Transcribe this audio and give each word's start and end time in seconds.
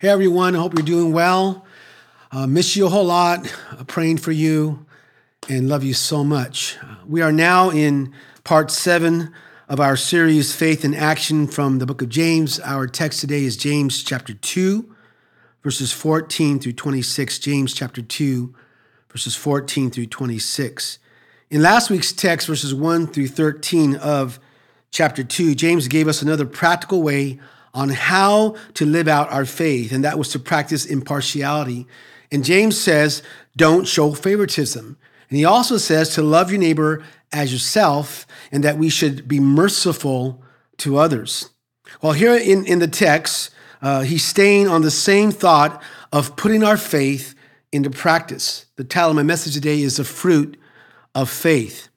Hey 0.00 0.08
everyone, 0.08 0.56
I 0.56 0.60
hope 0.60 0.72
you're 0.72 0.82
doing 0.82 1.12
well. 1.12 1.66
Uh, 2.32 2.46
miss 2.46 2.74
you 2.74 2.86
a 2.86 2.88
whole 2.88 3.04
lot, 3.04 3.46
uh, 3.70 3.84
praying 3.84 4.16
for 4.16 4.32
you, 4.32 4.86
and 5.46 5.68
love 5.68 5.84
you 5.84 5.92
so 5.92 6.24
much. 6.24 6.78
We 7.06 7.20
are 7.20 7.32
now 7.32 7.68
in 7.68 8.14
part 8.42 8.70
seven 8.70 9.30
of 9.68 9.78
our 9.78 9.98
series, 9.98 10.54
Faith 10.54 10.86
in 10.86 10.94
Action 10.94 11.46
from 11.46 11.80
the 11.80 11.84
book 11.84 12.00
of 12.00 12.08
James. 12.08 12.58
Our 12.60 12.86
text 12.86 13.20
today 13.20 13.44
is 13.44 13.58
James 13.58 14.02
chapter 14.02 14.32
2, 14.32 14.90
verses 15.62 15.92
14 15.92 16.60
through 16.60 16.72
26. 16.72 17.38
James 17.38 17.74
chapter 17.74 18.00
2, 18.00 18.54
verses 19.12 19.36
14 19.36 19.90
through 19.90 20.06
26. 20.06 20.98
In 21.50 21.60
last 21.60 21.90
week's 21.90 22.14
text, 22.14 22.46
verses 22.46 22.74
1 22.74 23.08
through 23.08 23.28
13 23.28 23.96
of 23.96 24.40
chapter 24.90 25.22
2, 25.22 25.54
James 25.54 25.88
gave 25.88 26.08
us 26.08 26.22
another 26.22 26.46
practical 26.46 27.02
way 27.02 27.38
on 27.72 27.90
how 27.90 28.56
to 28.74 28.84
live 28.84 29.08
out 29.08 29.30
our 29.30 29.44
faith, 29.44 29.92
and 29.92 30.04
that 30.04 30.18
was 30.18 30.28
to 30.30 30.38
practice 30.38 30.84
impartiality. 30.86 31.86
And 32.32 32.44
James 32.44 32.80
says, 32.80 33.22
don't 33.56 33.86
show 33.86 34.12
favoritism. 34.12 34.96
And 35.28 35.36
he 35.36 35.44
also 35.44 35.76
says 35.76 36.14
to 36.14 36.22
love 36.22 36.50
your 36.50 36.60
neighbor 36.60 37.04
as 37.32 37.52
yourself, 37.52 38.26
and 38.50 38.64
that 38.64 38.78
we 38.78 38.88
should 38.88 39.28
be 39.28 39.38
merciful 39.38 40.42
to 40.78 40.96
others. 40.96 41.50
Well, 42.02 42.12
here 42.12 42.34
in, 42.34 42.66
in 42.66 42.78
the 42.80 42.88
text, 42.88 43.50
uh, 43.82 44.00
he's 44.00 44.24
staying 44.24 44.66
on 44.66 44.82
the 44.82 44.90
same 44.90 45.30
thought 45.30 45.82
of 46.12 46.34
putting 46.36 46.64
our 46.64 46.76
faith 46.76 47.34
into 47.70 47.90
practice. 47.90 48.66
The 48.76 48.84
title 48.84 49.10
of 49.10 49.16
my 49.16 49.22
message 49.22 49.54
today 49.54 49.82
is 49.82 49.96
The 49.96 50.04
Fruit 50.04 50.58
of 51.14 51.30
Faith. 51.30 51.89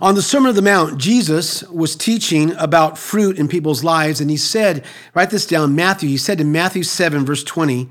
On 0.00 0.14
the 0.14 0.22
Sermon 0.22 0.50
of 0.50 0.56
the 0.56 0.62
Mount, 0.62 0.98
Jesus 0.98 1.62
was 1.64 1.96
teaching 1.96 2.52
about 2.56 2.98
fruit 2.98 3.38
in 3.38 3.48
people's 3.48 3.84
lives, 3.84 4.20
and 4.20 4.30
he 4.30 4.36
said, 4.36 4.84
write 5.14 5.30
this 5.30 5.46
down, 5.46 5.74
Matthew, 5.74 6.08
he 6.08 6.16
said 6.16 6.40
in 6.40 6.52
Matthew 6.52 6.82
7, 6.82 7.24
verse 7.24 7.44
20, 7.44 7.88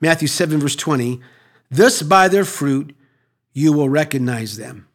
Matthew 0.00 0.28
7, 0.28 0.60
verse 0.60 0.76
20, 0.76 1.20
Thus 1.70 2.02
by 2.02 2.28
their 2.28 2.44
fruit 2.44 2.94
you 3.52 3.72
will 3.72 3.88
recognize 3.88 4.56
them. 4.56 4.86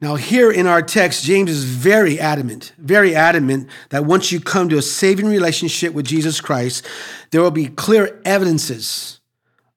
Now, 0.00 0.16
here 0.16 0.50
in 0.50 0.66
our 0.66 0.82
text, 0.82 1.24
James 1.24 1.48
is 1.48 1.62
very 1.62 2.18
adamant, 2.18 2.72
very 2.76 3.14
adamant 3.14 3.68
that 3.90 4.04
once 4.04 4.32
you 4.32 4.40
come 4.40 4.68
to 4.68 4.78
a 4.78 4.82
saving 4.82 5.26
relationship 5.26 5.94
with 5.94 6.06
Jesus 6.06 6.40
Christ, 6.40 6.84
there 7.30 7.40
will 7.40 7.52
be 7.52 7.68
clear 7.68 8.20
evidences 8.24 9.20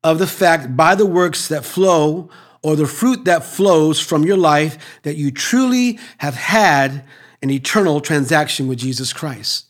of 0.04 0.18
the 0.18 0.26
fact 0.26 0.76
by 0.76 0.96
the 0.96 1.06
works 1.06 1.48
that 1.50 1.64
flow 1.64 2.30
or 2.66 2.76
the 2.76 2.88
fruit 2.88 3.26
that 3.26 3.46
flows 3.46 4.00
from 4.00 4.24
your 4.24 4.38
life 4.38 5.00
that 5.04 5.18
you 5.18 5.30
truly 5.30 6.00
have 6.18 6.34
had 6.34 7.06
an 7.44 7.52
eternal 7.52 8.02
transaction 8.02 8.68
with 8.68 8.80
Jesus 8.80 9.14
Christ. 9.14 9.68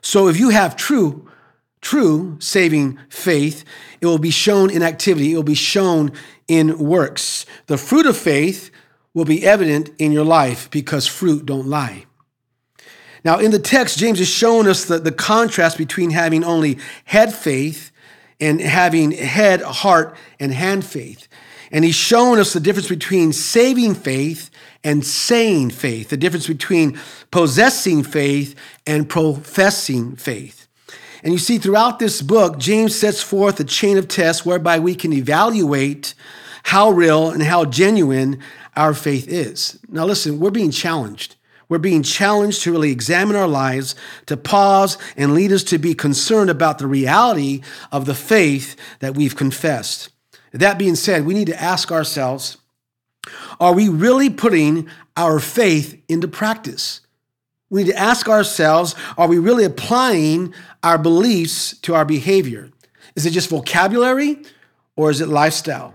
So 0.00 0.28
if 0.28 0.40
you 0.40 0.48
have 0.48 0.74
true, 0.74 1.28
true 1.82 2.38
saving 2.40 2.98
faith, 3.10 3.66
it 4.00 4.06
will 4.06 4.16
be 4.16 4.30
shown 4.30 4.70
in 4.70 4.82
activity, 4.82 5.34
it 5.34 5.36
will 5.36 5.42
be 5.42 5.54
shown 5.54 6.10
in 6.48 6.78
works. 6.78 7.44
The 7.66 7.76
fruit 7.76 8.06
of 8.06 8.16
faith 8.16 8.70
will 9.12 9.26
be 9.26 9.44
evident 9.44 9.90
in 9.98 10.10
your 10.10 10.24
life 10.24 10.70
because 10.70 11.06
fruit 11.06 11.44
don't 11.44 11.66
lie. 11.66 12.06
Now, 13.26 13.40
in 13.40 13.50
the 13.50 13.58
text, 13.58 13.98
James 13.98 14.20
is 14.20 14.28
showing 14.28 14.66
us 14.66 14.86
the, 14.86 14.98
the 14.98 15.12
contrast 15.12 15.76
between 15.76 16.12
having 16.12 16.44
only 16.44 16.78
head 17.04 17.34
faith 17.34 17.92
and 18.40 18.58
having 18.58 19.10
head, 19.10 19.60
heart, 19.60 20.16
and 20.40 20.50
hand 20.50 20.86
faith. 20.86 21.28
And 21.72 21.84
he's 21.84 21.94
shown 21.94 22.38
us 22.38 22.52
the 22.52 22.60
difference 22.60 22.88
between 22.88 23.32
saving 23.32 23.94
faith 23.94 24.50
and 24.84 25.04
saying 25.04 25.70
faith, 25.70 26.10
the 26.10 26.16
difference 26.18 26.46
between 26.46 27.00
possessing 27.30 28.02
faith 28.02 28.54
and 28.86 29.08
professing 29.08 30.16
faith. 30.16 30.68
And 31.24 31.32
you 31.32 31.38
see, 31.38 31.58
throughout 31.58 31.98
this 31.98 32.20
book, 32.20 32.58
James 32.58 32.94
sets 32.94 33.22
forth 33.22 33.58
a 33.58 33.64
chain 33.64 33.96
of 33.96 34.08
tests 34.08 34.44
whereby 34.44 34.80
we 34.80 34.94
can 34.94 35.12
evaluate 35.12 36.14
how 36.64 36.90
real 36.90 37.30
and 37.30 37.42
how 37.42 37.64
genuine 37.64 38.40
our 38.76 38.92
faith 38.92 39.28
is. 39.28 39.78
Now, 39.88 40.04
listen, 40.04 40.40
we're 40.40 40.50
being 40.50 40.70
challenged. 40.70 41.36
We're 41.68 41.78
being 41.78 42.02
challenged 42.02 42.62
to 42.62 42.72
really 42.72 42.90
examine 42.90 43.36
our 43.36 43.48
lives, 43.48 43.94
to 44.26 44.36
pause 44.36 44.98
and 45.16 45.32
lead 45.32 45.52
us 45.52 45.64
to 45.64 45.78
be 45.78 45.94
concerned 45.94 46.50
about 46.50 46.78
the 46.78 46.86
reality 46.86 47.62
of 47.90 48.04
the 48.04 48.14
faith 48.14 48.76
that 48.98 49.16
we've 49.16 49.36
confessed. 49.36 50.11
That 50.52 50.78
being 50.78 50.96
said, 50.96 51.24
we 51.24 51.34
need 51.34 51.46
to 51.46 51.60
ask 51.60 51.90
ourselves 51.90 52.58
are 53.60 53.72
we 53.72 53.88
really 53.88 54.30
putting 54.30 54.88
our 55.16 55.38
faith 55.38 56.02
into 56.08 56.26
practice? 56.26 57.00
We 57.70 57.84
need 57.84 57.92
to 57.92 57.98
ask 57.98 58.28
ourselves 58.28 58.94
are 59.16 59.28
we 59.28 59.38
really 59.38 59.64
applying 59.64 60.52
our 60.82 60.98
beliefs 60.98 61.78
to 61.80 61.94
our 61.94 62.04
behavior? 62.04 62.70
Is 63.14 63.26
it 63.26 63.30
just 63.30 63.50
vocabulary 63.50 64.42
or 64.96 65.10
is 65.10 65.20
it 65.20 65.28
lifestyle? 65.28 65.94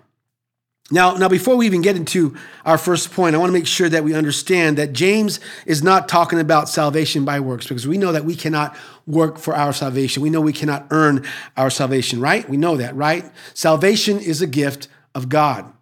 Now, 0.90 1.16
now, 1.16 1.28
before 1.28 1.58
we 1.58 1.66
even 1.66 1.82
get 1.82 1.98
into 1.98 2.38
our 2.64 2.78
first 2.78 3.12
point, 3.12 3.36
I 3.36 3.40
want 3.40 3.50
to 3.50 3.54
make 3.54 3.68
sure 3.68 3.90
that 3.90 4.06
we 4.06 4.14
understand 4.14 4.78
that 4.78 4.94
James 4.94 5.42
is 5.66 5.84
not 5.84 6.08
talking 6.08 6.40
about 6.40 6.70
salvation 6.70 7.26
by 7.26 7.42
works 7.42 7.68
because 7.68 7.86
we 7.86 7.98
know 7.98 8.14
that 8.14 8.24
we 8.24 8.36
cannot 8.36 8.74
work 9.06 9.38
for 9.38 9.54
our 9.54 9.74
salvation. 9.74 10.24
We 10.24 10.30
know 10.30 10.40
we 10.40 10.54
cannot 10.54 10.88
earn 10.92 11.26
our 11.58 11.70
salvation, 11.70 12.22
right? 12.22 12.48
We 12.48 12.56
know 12.56 12.78
that, 12.78 12.96
right? 12.96 13.26
Salvation 13.54 14.20
is 14.20 14.42
a 14.42 14.48
gift 14.48 14.88
of 15.14 15.28
God. 15.28 15.74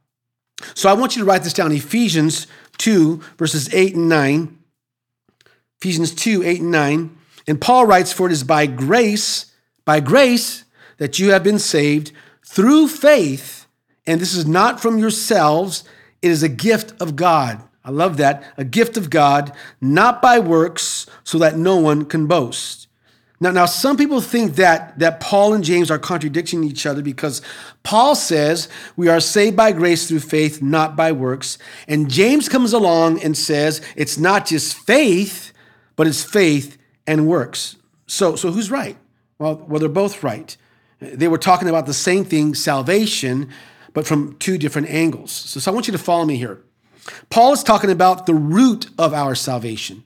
So 0.73 0.89
I 0.89 0.93
want 0.93 1.15
you 1.15 1.21
to 1.21 1.27
write 1.27 1.43
this 1.43 1.53
down 1.53 1.71
Ephesians 1.71 2.47
2, 2.79 3.21
verses 3.37 3.71
8 3.71 3.95
and 3.95 4.09
9. 4.09 4.57
Ephesians 5.81 6.15
2, 6.15 6.41
8 6.43 6.61
and 6.61 6.71
9. 6.71 7.17
And 7.47 7.61
Paul 7.61 7.85
writes, 7.85 8.11
For 8.11 8.25
it 8.25 8.31
is 8.31 8.43
by 8.43 8.65
grace, 8.65 9.51
by 9.83 9.99
grace, 9.99 10.63
that 10.97 11.19
you 11.19 11.29
have 11.29 11.43
been 11.43 11.59
saved 11.59 12.11
through 12.43 12.87
faith 12.87 13.64
and 14.07 14.19
this 14.19 14.35
is 14.35 14.45
not 14.45 14.79
from 14.79 14.97
yourselves, 14.97 15.83
it 16.21 16.31
is 16.31 16.43
a 16.43 16.49
gift 16.49 16.99
of 17.01 17.15
God. 17.15 17.61
I 17.83 17.91
love 17.91 18.17
that. 18.17 18.43
A 18.57 18.63
gift 18.63 18.97
of 18.97 19.09
God, 19.09 19.53
not 19.79 20.21
by 20.21 20.39
works, 20.39 21.05
so 21.23 21.37
that 21.37 21.57
no 21.57 21.77
one 21.77 22.05
can 22.05 22.25
boast. 22.25 22.87
Now, 23.39 23.51
now 23.51 23.65
some 23.65 23.97
people 23.97 24.21
think 24.21 24.55
that, 24.55 24.97
that 24.99 25.19
Paul 25.19 25.53
and 25.53 25.63
James 25.63 25.91
are 25.91 25.99
contradicting 25.99 26.63
each 26.63 26.85
other 26.85 27.01
because 27.01 27.41
Paul 27.83 28.15
says 28.15 28.69
we 28.95 29.07
are 29.07 29.19
saved 29.19 29.55
by 29.55 29.71
grace 29.71 30.07
through 30.07 30.21
faith, 30.21 30.61
not 30.61 30.95
by 30.95 31.11
works. 31.11 31.57
And 31.87 32.09
James 32.09 32.47
comes 32.47 32.73
along 32.73 33.21
and 33.21 33.37
says 33.37 33.81
it's 33.95 34.17
not 34.17 34.45
just 34.45 34.75
faith, 34.75 35.51
but 35.95 36.07
it's 36.07 36.23
faith 36.23 36.77
and 37.05 37.27
works. 37.27 37.75
So, 38.07 38.35
so 38.35 38.51
who's 38.51 38.71
right? 38.71 38.97
Well, 39.37 39.63
well, 39.67 39.79
they're 39.79 39.89
both 39.89 40.23
right. 40.23 40.55
They 40.99 41.27
were 41.27 41.37
talking 41.37 41.67
about 41.67 41.87
the 41.87 41.93
same 41.93 42.23
thing, 42.23 42.55
salvation, 42.55 43.51
but 43.95 44.05
from 44.05 44.35
two 44.37 44.59
different 44.59 44.89
angles. 44.89 45.31
So, 45.31 45.59
so 45.59 45.71
I 45.71 45.73
want 45.73 45.87
you 45.87 45.93
to 45.93 45.97
follow 45.97 46.25
me 46.25 46.35
here. 46.35 46.61
Paul 47.29 47.53
is 47.53 47.63
talking 47.63 47.89
about 47.89 48.25
the 48.25 48.33
root 48.35 48.89
of 48.99 49.13
our 49.13 49.33
salvation. 49.35 50.03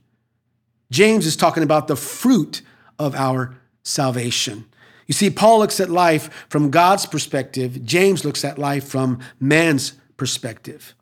James 0.92 1.26
is 1.26 1.36
talking 1.36 1.64
about 1.64 1.88
the 1.88 1.96
fruit 1.96 2.62
of 3.00 3.16
our 3.16 3.58
salvation. 3.84 4.66
You 5.08 5.14
see, 5.14 5.32
Paul 5.32 5.60
looks 5.60 5.80
at 5.80 5.90
life 5.90 6.30
from 6.50 6.70
God's 6.70 7.08
perspective, 7.08 7.84
James 7.84 8.24
looks 8.24 8.46
at 8.46 8.60
life 8.60 8.88
from 8.88 9.20
man's 9.40 9.94
perspective. 10.18 10.94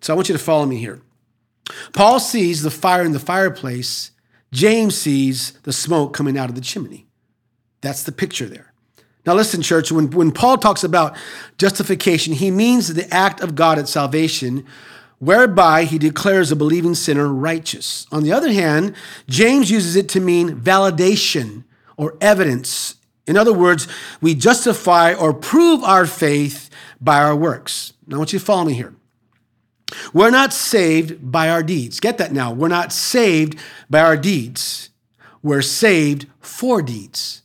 So 0.00 0.12
I 0.12 0.16
want 0.16 0.28
you 0.28 0.32
to 0.34 0.42
follow 0.42 0.64
me 0.64 0.76
here. 0.76 1.00
Paul 1.92 2.20
sees 2.20 2.62
the 2.62 2.70
fire 2.70 3.02
in 3.02 3.12
the 3.12 3.18
fireplace, 3.18 4.12
James 4.52 4.96
sees 4.96 5.52
the 5.64 5.72
smoke 5.72 6.14
coming 6.14 6.38
out 6.38 6.48
of 6.48 6.54
the 6.54 6.60
chimney. 6.60 7.08
That's 7.80 8.04
the 8.04 8.12
picture 8.12 8.46
there. 8.46 8.67
Now, 9.26 9.34
listen, 9.34 9.62
church, 9.62 9.92
when, 9.92 10.10
when 10.10 10.32
Paul 10.32 10.58
talks 10.58 10.84
about 10.84 11.16
justification, 11.58 12.34
he 12.34 12.50
means 12.50 12.94
the 12.94 13.12
act 13.12 13.40
of 13.40 13.54
God 13.54 13.78
at 13.78 13.88
salvation, 13.88 14.64
whereby 15.18 15.84
he 15.84 15.98
declares 15.98 16.50
a 16.50 16.56
believing 16.56 16.94
sinner 16.94 17.28
righteous. 17.28 18.06
On 18.10 18.22
the 18.22 18.32
other 18.32 18.52
hand, 18.52 18.94
James 19.28 19.70
uses 19.70 19.96
it 19.96 20.08
to 20.10 20.20
mean 20.20 20.56
validation 20.56 21.64
or 21.96 22.16
evidence. 22.20 22.94
In 23.26 23.36
other 23.36 23.52
words, 23.52 23.86
we 24.20 24.34
justify 24.34 25.12
or 25.12 25.34
prove 25.34 25.82
our 25.84 26.06
faith 26.06 26.70
by 27.00 27.18
our 27.18 27.36
works. 27.36 27.92
Now, 28.06 28.16
I 28.16 28.18
want 28.18 28.32
you 28.32 28.38
to 28.38 28.44
follow 28.44 28.64
me 28.64 28.74
here. 28.74 28.94
We're 30.12 30.30
not 30.30 30.52
saved 30.52 31.30
by 31.30 31.48
our 31.50 31.62
deeds. 31.62 32.00
Get 32.00 32.18
that 32.18 32.32
now. 32.32 32.52
We're 32.52 32.68
not 32.68 32.92
saved 32.92 33.58
by 33.90 34.00
our 34.00 34.16
deeds. 34.16 34.90
We're 35.42 35.62
saved 35.62 36.26
for 36.40 36.82
deeds. 36.82 37.42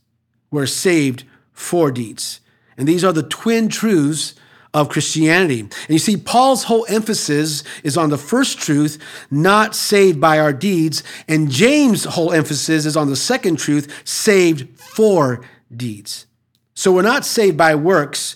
We're 0.51 0.65
saved 0.65 1.23
for 1.53 1.91
deeds. 1.91 2.39
And 2.77 2.87
these 2.87 3.03
are 3.03 3.13
the 3.13 3.23
twin 3.23 3.69
truths 3.69 4.35
of 4.73 4.89
Christianity. 4.89 5.59
And 5.59 5.71
you 5.89 5.99
see, 5.99 6.17
Paul's 6.17 6.63
whole 6.63 6.85
emphasis 6.89 7.63
is 7.83 7.95
on 7.95 8.09
the 8.09 8.17
first 8.17 8.59
truth, 8.59 9.01
not 9.29 9.75
saved 9.75 10.19
by 10.19 10.39
our 10.39 10.51
deeds. 10.51 11.03
And 11.27 11.51
James' 11.51 12.05
whole 12.05 12.33
emphasis 12.33 12.85
is 12.85 12.97
on 12.97 13.09
the 13.09 13.15
second 13.15 13.59
truth, 13.59 14.01
saved 14.03 14.79
for 14.79 15.45
deeds. 15.75 16.25
So 16.73 16.91
we're 16.91 17.03
not 17.03 17.25
saved 17.25 17.55
by 17.55 17.75
works, 17.75 18.35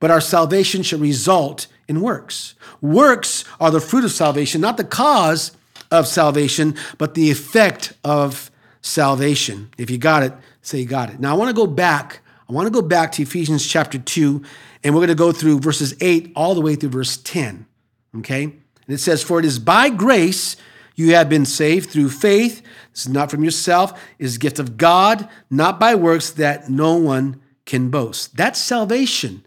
but 0.00 0.10
our 0.10 0.20
salvation 0.20 0.82
should 0.82 1.00
result 1.00 1.66
in 1.86 2.00
works. 2.00 2.54
Works 2.80 3.44
are 3.60 3.70
the 3.70 3.80
fruit 3.80 4.04
of 4.04 4.12
salvation, 4.12 4.60
not 4.60 4.78
the 4.78 4.84
cause 4.84 5.52
of 5.90 6.06
salvation, 6.06 6.76
but 6.96 7.14
the 7.14 7.30
effect 7.30 7.92
of 8.02 8.50
salvation. 8.80 9.70
If 9.76 9.90
you 9.90 9.98
got 9.98 10.22
it, 10.22 10.32
say 10.62 10.78
you 10.78 10.86
got 10.86 11.10
it. 11.10 11.20
Now 11.20 11.34
I 11.34 11.38
want 11.38 11.50
to 11.50 11.54
go 11.54 11.66
back 11.66 12.20
I 12.48 12.52
want 12.52 12.66
to 12.66 12.70
go 12.70 12.86
back 12.86 13.12
to 13.12 13.22
Ephesians 13.22 13.66
chapter 13.66 13.98
2, 13.98 14.42
and 14.82 14.94
we're 14.94 15.00
going 15.00 15.08
to 15.08 15.14
go 15.14 15.32
through 15.32 15.60
verses 15.60 15.94
8 16.00 16.32
all 16.36 16.54
the 16.54 16.60
way 16.60 16.74
through 16.74 16.90
verse 16.90 17.16
10. 17.16 17.66
Okay? 18.18 18.42
And 18.44 18.54
it 18.88 18.98
says, 18.98 19.22
For 19.22 19.38
it 19.38 19.44
is 19.44 19.58
by 19.58 19.88
grace 19.88 20.56
you 20.94 21.14
have 21.14 21.28
been 21.28 21.46
saved 21.46 21.90
through 21.90 22.10
faith. 22.10 22.62
This 22.92 23.06
is 23.06 23.12
not 23.12 23.30
from 23.30 23.42
yourself, 23.42 23.92
it 24.18 24.24
is 24.24 24.36
a 24.36 24.38
gift 24.38 24.58
of 24.58 24.76
God, 24.76 25.28
not 25.50 25.80
by 25.80 25.94
works 25.94 26.30
that 26.32 26.68
no 26.68 26.96
one 26.96 27.40
can 27.64 27.90
boast. 27.90 28.36
That's 28.36 28.60
salvation. 28.60 29.44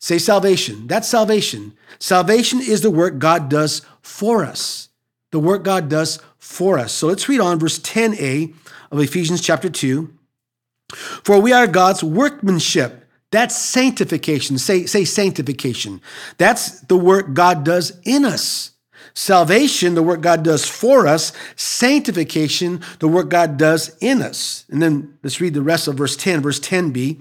Say 0.00 0.18
salvation. 0.18 0.86
That's 0.86 1.08
salvation. 1.08 1.74
Salvation 1.98 2.60
is 2.60 2.80
the 2.80 2.90
work 2.90 3.18
God 3.18 3.48
does 3.48 3.82
for 4.00 4.44
us. 4.44 4.88
The 5.30 5.40
work 5.40 5.62
God 5.62 5.88
does 5.88 6.20
for 6.38 6.78
us. 6.78 6.92
So 6.92 7.08
let's 7.08 7.28
read 7.28 7.40
on 7.40 7.58
verse 7.58 7.78
10a 7.80 8.54
of 8.90 9.00
Ephesians 9.00 9.42
chapter 9.42 9.68
2. 9.68 10.17
For 10.92 11.40
we 11.40 11.52
are 11.52 11.66
God's 11.66 12.02
workmanship. 12.02 13.04
That's 13.30 13.56
sanctification. 13.56 14.58
Say, 14.58 14.86
say 14.86 15.04
sanctification. 15.04 16.00
That's 16.38 16.80
the 16.82 16.96
work 16.96 17.34
God 17.34 17.64
does 17.64 17.98
in 18.04 18.24
us. 18.24 18.72
Salvation, 19.14 19.94
the 19.94 20.02
work 20.02 20.20
God 20.20 20.42
does 20.42 20.64
for 20.64 21.06
us. 21.06 21.32
Sanctification, 21.56 22.80
the 23.00 23.08
work 23.08 23.28
God 23.28 23.56
does 23.56 23.96
in 24.00 24.22
us. 24.22 24.64
And 24.70 24.80
then 24.80 25.18
let's 25.22 25.40
read 25.40 25.54
the 25.54 25.62
rest 25.62 25.88
of 25.88 25.96
verse 25.96 26.16
10, 26.16 26.40
verse 26.40 26.60
10b. 26.60 27.20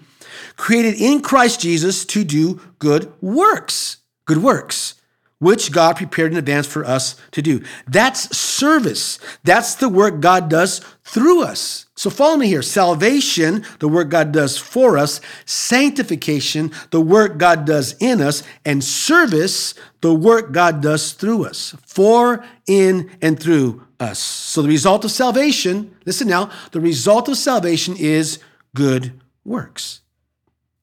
Created 0.56 0.96
in 0.96 1.22
Christ 1.22 1.60
Jesus 1.60 2.06
to 2.06 2.24
do 2.24 2.62
good 2.80 3.12
works. 3.22 3.98
Good 4.25 4.44
works 4.44 4.97
which 5.39 5.72
God 5.72 5.98
prepared 5.98 6.31
in 6.31 6.38
advance 6.38 6.66
for 6.66 6.84
us 6.84 7.16
to 7.31 7.42
do. 7.42 7.63
That's 7.88 8.36
service. 8.36 9.19
That's 9.44 9.75
the 9.75 9.89
work 9.89 10.19
God 10.19 10.50
does 10.50 10.80
through 11.04 11.44
us. 11.44 11.86
So 11.95 12.10
follow 12.10 12.38
me 12.38 12.48
here. 12.48 12.63
Salvation, 12.63 13.63
the 13.80 13.88
work 13.88 14.10
God 14.10 14.31
does 14.31 14.57
for 14.57 14.98
us. 14.98 15.22
Sanctification, 15.45 16.72
the 16.89 17.01
work 17.01 17.38
God 17.38 17.66
does 17.66 17.95
in 18.00 18.19
us. 18.19 18.42
And 18.66 18.84
service, 18.84 19.75
the 20.01 20.13
work 20.13 20.51
God 20.51 20.81
does 20.81 21.13
through 21.13 21.45
us. 21.45 21.75
For, 21.86 22.44
in, 22.66 23.12
and 23.22 23.39
through 23.39 23.84
us. 24.00 24.19
So 24.19 24.62
the 24.63 24.68
result 24.68 25.06
of 25.06 25.12
salvation, 25.12 25.95
listen 26.06 26.28
now, 26.28 26.51
the 26.72 26.81
result 26.81 27.30
of 27.30 27.38
salvation 27.38 27.95
is 27.98 28.39
good 28.75 29.19
works. 29.45 30.01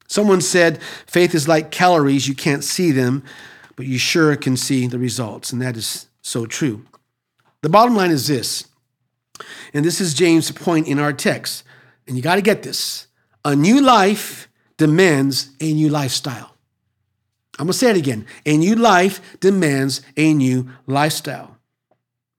Someone 0.07 0.41
said 0.41 0.81
faith 1.07 1.33
is 1.33 1.47
like 1.47 1.71
calories, 1.71 2.27
you 2.27 2.35
can't 2.35 2.63
see 2.63 2.91
them 2.91 3.23
but 3.75 3.85
you 3.85 3.97
sure 3.97 4.35
can 4.35 4.57
see 4.57 4.87
the 4.87 4.99
results. 4.99 5.51
And 5.51 5.61
that 5.61 5.77
is 5.77 6.07
so 6.21 6.45
true. 6.45 6.85
The 7.61 7.69
bottom 7.69 7.95
line 7.95 8.11
is 8.11 8.27
this, 8.27 8.67
and 9.73 9.83
this 9.83 9.99
is 9.99 10.13
James' 10.13 10.51
point 10.51 10.87
in 10.87 10.99
our 10.99 11.11
text, 11.13 11.63
and 12.07 12.15
you 12.15 12.21
got 12.21 12.35
to 12.35 12.41
get 12.41 12.63
this 12.63 13.07
a 13.43 13.55
new 13.55 13.81
life 13.81 14.49
demands 14.77 15.49
a 15.59 15.73
new 15.73 15.89
lifestyle. 15.89 16.55
I'm 17.57 17.67
going 17.67 17.73
to 17.73 17.77
say 17.77 17.91
it 17.91 17.97
again. 17.97 18.25
A 18.45 18.57
new 18.57 18.75
life 18.75 19.39
demands 19.39 20.01
a 20.17 20.33
new 20.33 20.69
lifestyle. 20.87 21.57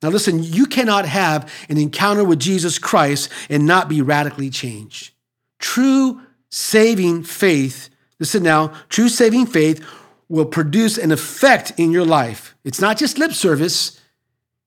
Now, 0.02 0.10
listen, 0.10 0.42
you 0.42 0.66
cannot 0.66 1.06
have 1.06 1.50
an 1.70 1.78
encounter 1.78 2.22
with 2.22 2.38
Jesus 2.38 2.78
Christ 2.78 3.30
and 3.48 3.66
not 3.66 3.88
be 3.88 4.02
radically 4.02 4.50
changed. 4.50 5.14
True 5.58 6.20
saving 6.50 7.22
faith, 7.22 7.88
listen 8.20 8.42
now, 8.42 8.74
true 8.88 9.08
saving 9.08 9.46
faith 9.46 9.82
will 10.28 10.44
produce 10.44 10.98
an 10.98 11.12
effect 11.12 11.72
in 11.76 11.92
your 11.92 12.04
life. 12.04 12.54
It's 12.64 12.80
not 12.80 12.98
just 12.98 13.18
lip 13.18 13.32
service, 13.32 14.00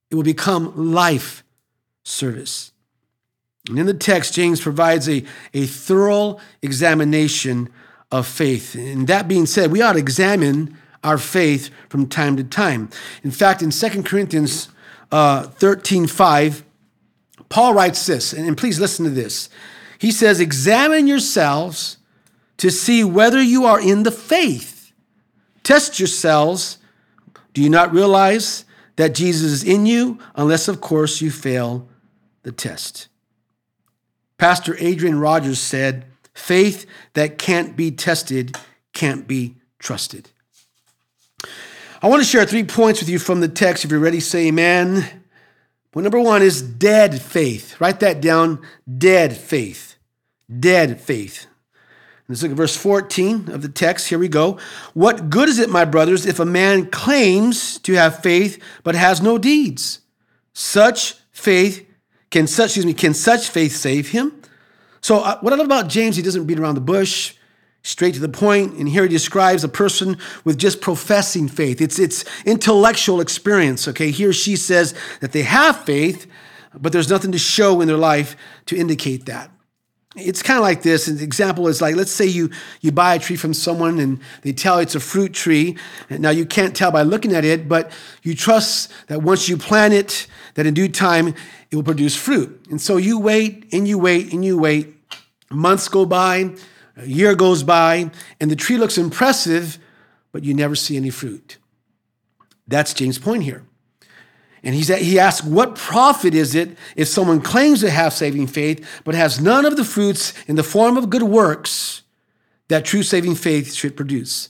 it 0.09 0.15
will 0.15 0.23
become 0.23 0.93
life 0.93 1.43
service. 2.03 2.71
And 3.67 3.77
in 3.77 3.85
the 3.85 3.93
text, 3.93 4.33
James 4.33 4.61
provides 4.61 5.09
a, 5.09 5.23
a 5.53 5.65
thorough 5.65 6.39
examination 6.61 7.69
of 8.11 8.25
faith. 8.25 8.73
And 8.73 9.07
that 9.07 9.27
being 9.27 9.45
said, 9.45 9.71
we 9.71 9.81
ought 9.81 9.93
to 9.93 9.99
examine 9.99 10.77
our 11.03 11.17
faith 11.17 11.69
from 11.87 12.07
time 12.07 12.35
to 12.37 12.43
time. 12.43 12.89
In 13.23 13.31
fact, 13.31 13.61
in 13.61 13.69
2 13.69 14.03
Corinthians 14.03 14.69
uh, 15.11 15.43
13 15.43 16.07
5, 16.07 16.63
Paul 17.49 17.73
writes 17.73 18.05
this, 18.05 18.33
and 18.33 18.57
please 18.57 18.79
listen 18.79 19.05
to 19.05 19.11
this. 19.11 19.49
He 19.99 20.11
says, 20.11 20.39
Examine 20.39 21.07
yourselves 21.07 21.97
to 22.57 22.69
see 22.69 23.03
whether 23.03 23.41
you 23.41 23.65
are 23.65 23.79
in 23.79 24.03
the 24.03 24.11
faith. 24.11 24.78
Test 25.69 25.99
yourselves. 25.99 26.79
Do 27.53 27.61
you 27.61 27.69
not 27.69 27.93
realize 27.93 28.65
that 28.95 29.13
Jesus 29.13 29.51
is 29.51 29.63
in 29.63 29.85
you, 29.85 30.17
unless, 30.33 30.67
of 30.67 30.81
course, 30.81 31.21
you 31.21 31.29
fail 31.29 31.87
the 32.41 32.51
test? 32.51 33.07
Pastor 34.39 34.75
Adrian 34.79 35.19
Rogers 35.19 35.59
said, 35.59 36.07
Faith 36.33 36.87
that 37.13 37.37
can't 37.37 37.75
be 37.75 37.91
tested 37.91 38.57
can't 38.93 39.27
be 39.27 39.57
trusted. 39.77 40.31
I 42.01 42.07
want 42.07 42.23
to 42.23 42.27
share 42.27 42.47
three 42.47 42.63
points 42.63 43.01
with 43.01 43.09
you 43.09 43.19
from 43.19 43.39
the 43.39 43.47
text. 43.47 43.85
If 43.85 43.91
you're 43.91 43.99
ready, 43.99 44.21
say 44.21 44.47
amen. 44.47 45.07
Point 45.91 46.03
number 46.03 46.19
one 46.19 46.41
is 46.41 46.63
dead 46.63 47.21
faith. 47.21 47.79
Write 47.79 47.99
that 47.99 48.21
down 48.21 48.59
dead 48.97 49.37
faith. 49.37 49.97
Dead 50.49 50.99
faith. 50.99 51.45
Let's 52.29 52.43
look 52.43 52.51
at 52.51 52.57
verse 52.57 52.77
14 52.77 53.49
of 53.49 53.63
the 53.63 53.69
text. 53.69 54.07
Here 54.07 54.19
we 54.19 54.27
go. 54.27 54.59
What 54.93 55.31
good 55.31 55.49
is 55.49 55.57
it, 55.57 55.67
my 55.67 55.83
brothers, 55.83 56.27
if 56.27 56.39
a 56.39 56.45
man 56.45 56.85
claims 56.91 57.79
to 57.79 57.93
have 57.93 58.21
faith 58.21 58.61
but 58.83 58.93
has 58.93 59.19
no 59.19 59.39
deeds? 59.39 60.01
Such 60.53 61.15
faith 61.31 61.87
can 62.29 62.45
such 62.45 62.67
excuse 62.67 62.85
me 62.85 62.93
can 62.93 63.15
such 63.15 63.49
faith 63.49 63.75
save 63.75 64.09
him? 64.09 64.43
So 65.01 65.21
uh, 65.21 65.39
what 65.39 65.53
I 65.53 65.55
love 65.55 65.65
about 65.65 65.87
James, 65.87 66.17
he 66.17 66.21
doesn't 66.21 66.45
beat 66.45 66.59
around 66.59 66.75
the 66.75 66.81
bush, 66.81 67.33
straight 67.81 68.13
to 68.13 68.19
the 68.19 68.29
point. 68.29 68.75
And 68.75 68.87
here 68.87 69.01
he 69.01 69.09
describes 69.09 69.63
a 69.63 69.69
person 69.69 70.15
with 70.43 70.59
just 70.59 70.81
professing 70.81 71.47
faith. 71.47 71.81
It's 71.81 71.97
it's 71.97 72.25
intellectual 72.45 73.21
experience. 73.21 73.87
Okay, 73.87 74.11
he 74.11 74.27
or 74.27 74.33
she 74.33 74.55
says 74.55 74.93
that 75.21 75.31
they 75.31 75.41
have 75.43 75.83
faith, 75.83 76.27
but 76.75 76.91
there's 76.91 77.09
nothing 77.09 77.31
to 77.31 77.39
show 77.39 77.81
in 77.81 77.87
their 77.87 77.97
life 77.97 78.35
to 78.67 78.77
indicate 78.77 79.25
that 79.25 79.49
it's 80.21 80.41
kind 80.41 80.57
of 80.57 80.63
like 80.63 80.81
this. 80.81 81.07
An 81.07 81.19
example 81.19 81.67
is 81.67 81.81
like, 81.81 81.95
let's 81.95 82.11
say 82.11 82.25
you 82.25 82.49
you 82.81 82.91
buy 82.91 83.15
a 83.15 83.19
tree 83.19 83.35
from 83.35 83.53
someone 83.53 83.99
and 83.99 84.19
they 84.41 84.53
tell 84.53 84.77
you 84.77 84.83
it's 84.83 84.95
a 84.95 84.99
fruit 84.99 85.33
tree. 85.33 85.77
Now 86.09 86.29
you 86.29 86.45
can't 86.45 86.75
tell 86.75 86.91
by 86.91 87.03
looking 87.03 87.33
at 87.33 87.45
it, 87.45 87.67
but 87.67 87.91
you 88.23 88.35
trust 88.35 88.91
that 89.07 89.21
once 89.21 89.49
you 89.49 89.57
plant 89.57 89.93
it, 89.93 90.27
that 90.55 90.65
in 90.65 90.73
due 90.73 90.89
time 90.89 91.29
it 91.71 91.75
will 91.75 91.83
produce 91.83 92.15
fruit. 92.15 92.65
And 92.69 92.81
so 92.81 92.97
you 92.97 93.19
wait 93.19 93.67
and 93.73 93.87
you 93.87 93.97
wait 93.97 94.33
and 94.33 94.43
you 94.43 94.57
wait. 94.57 94.95
Months 95.51 95.87
go 95.87 96.05
by, 96.05 96.53
a 96.95 97.05
year 97.05 97.35
goes 97.35 97.63
by, 97.63 98.11
and 98.39 98.51
the 98.51 98.55
tree 98.55 98.77
looks 98.77 98.97
impressive, 98.97 99.79
but 100.31 100.43
you 100.43 100.53
never 100.53 100.75
see 100.75 100.95
any 100.95 101.09
fruit. 101.09 101.57
That's 102.67 102.93
James' 102.93 103.17
point 103.17 103.43
here. 103.43 103.63
And 104.63 104.75
he's, 104.75 104.87
he 104.87 105.19
asks, 105.19 105.45
What 105.45 105.75
profit 105.75 106.33
is 106.35 106.55
it 106.55 106.77
if 106.95 107.07
someone 107.07 107.41
claims 107.41 107.81
to 107.81 107.89
have 107.89 108.13
saving 108.13 108.47
faith, 108.47 108.85
but 109.03 109.15
has 109.15 109.39
none 109.39 109.65
of 109.65 109.77
the 109.77 109.83
fruits 109.83 110.33
in 110.47 110.55
the 110.55 110.63
form 110.63 110.97
of 110.97 111.09
good 111.09 111.23
works 111.23 112.01
that 112.67 112.85
true 112.85 113.03
saving 113.03 113.35
faith 113.35 113.73
should 113.73 113.95
produce? 113.95 114.49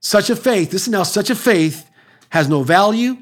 Such 0.00 0.30
a 0.30 0.36
faith, 0.36 0.72
listen 0.72 0.92
now, 0.92 1.04
such 1.04 1.30
a 1.30 1.34
faith 1.34 1.88
has 2.30 2.48
no 2.48 2.62
value, 2.62 3.16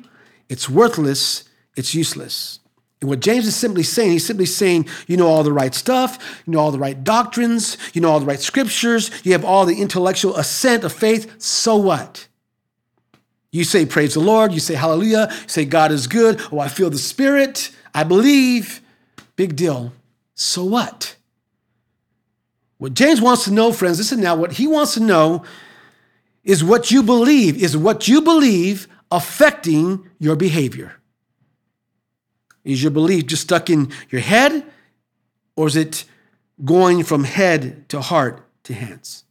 it's 0.49 0.69
worthless, 0.69 1.45
it's 1.77 1.95
useless. 1.95 2.61
And 3.01 3.09
what 3.09 3.21
James 3.21 3.47
is 3.47 3.57
simply 3.57 3.83
saying, 3.83 4.13
he's 4.13 4.27
simply 4.27 4.47
saying, 4.47 4.89
you 5.07 5.17
know 5.17 5.27
all 5.27 5.43
the 5.43 5.53
right 5.53 5.75
stuff, 5.75 6.43
you 6.47 6.53
know 6.53 6.59
all 6.59 6.71
the 6.71 6.79
right 6.79 7.03
doctrines, 7.03 7.79
you 7.95 8.01
know 8.01 8.11
all 8.11 8.21
the 8.21 8.27
right 8.27 8.41
scriptures, 8.41 9.11
you 9.25 9.33
have 9.33 9.45
all 9.45 9.65
the 9.65 9.81
intellectual 9.81 10.37
assent 10.37 10.85
of 10.85 10.93
faith, 10.93 11.41
so 11.41 11.77
what? 11.77 12.29
You 13.53 13.65
say, 13.65 13.87
Praise 13.87 14.15
the 14.15 14.21
Lord. 14.21 14.53
You 14.53 14.61
say, 14.61 14.75
Hallelujah. 14.75 15.29
You 15.31 15.49
say, 15.49 15.65
God 15.65 15.93
is 15.93 16.07
good. 16.07 16.41
Oh, 16.53 16.61
I 16.61 16.69
feel 16.69 16.91
the 16.91 16.99
Spirit. 16.99 17.71
I 17.95 18.05
believe. 18.05 18.81
Big 19.37 19.57
deal. 19.57 19.93
So 20.35 20.65
what? 20.65 21.17
What 22.79 22.95
James 22.95 23.21
wants 23.21 23.45
to 23.45 23.51
know, 23.51 23.73
friends, 23.73 23.99
listen 23.99 24.21
now, 24.21 24.35
what 24.35 24.53
he 24.53 24.67
wants 24.67 24.95
to 24.95 25.01
know 25.01 25.45
is 26.45 26.65
what 26.65 26.91
you 26.91 27.03
believe. 27.03 27.63
Is 27.63 27.77
what 27.77 28.09
you 28.09 28.23
believe 28.23 28.89
affecting 29.11 30.09
your 30.19 30.37
behavior? 30.37 30.95
Is 32.65 32.83
your 32.83 32.91
belief 32.91 33.27
just 33.27 33.43
stuck 33.43 33.69
in 33.69 33.91
your 34.11 34.21
head, 34.21 34.65
or 35.57 35.67
is 35.67 35.77
it 35.77 36.05
going 36.65 37.05
from 37.05 37.25
head 37.25 37.89
to 37.91 38.01
heart 38.01 38.43
to 38.65 38.75
hands? 38.75 39.25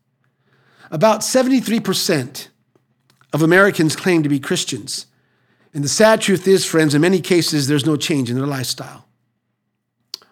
About 0.92 1.22
73% 1.22 2.49
of 3.34 3.42
Americans 3.42 3.96
claim 3.96 4.24
to 4.24 4.30
be 4.30 4.40
Christians. 4.40 5.06
And 5.74 5.84
the 5.84 5.90
sad 5.90 6.22
truth 6.22 6.48
is, 6.48 6.66
friends, 6.66 6.96
in 6.96 7.02
many 7.02 7.22
cases, 7.22 7.68
there's 7.68 7.86
no 7.86 7.96
change 7.96 8.30
in 8.30 8.38
their 8.38 8.48
lifestyle. 8.48 9.06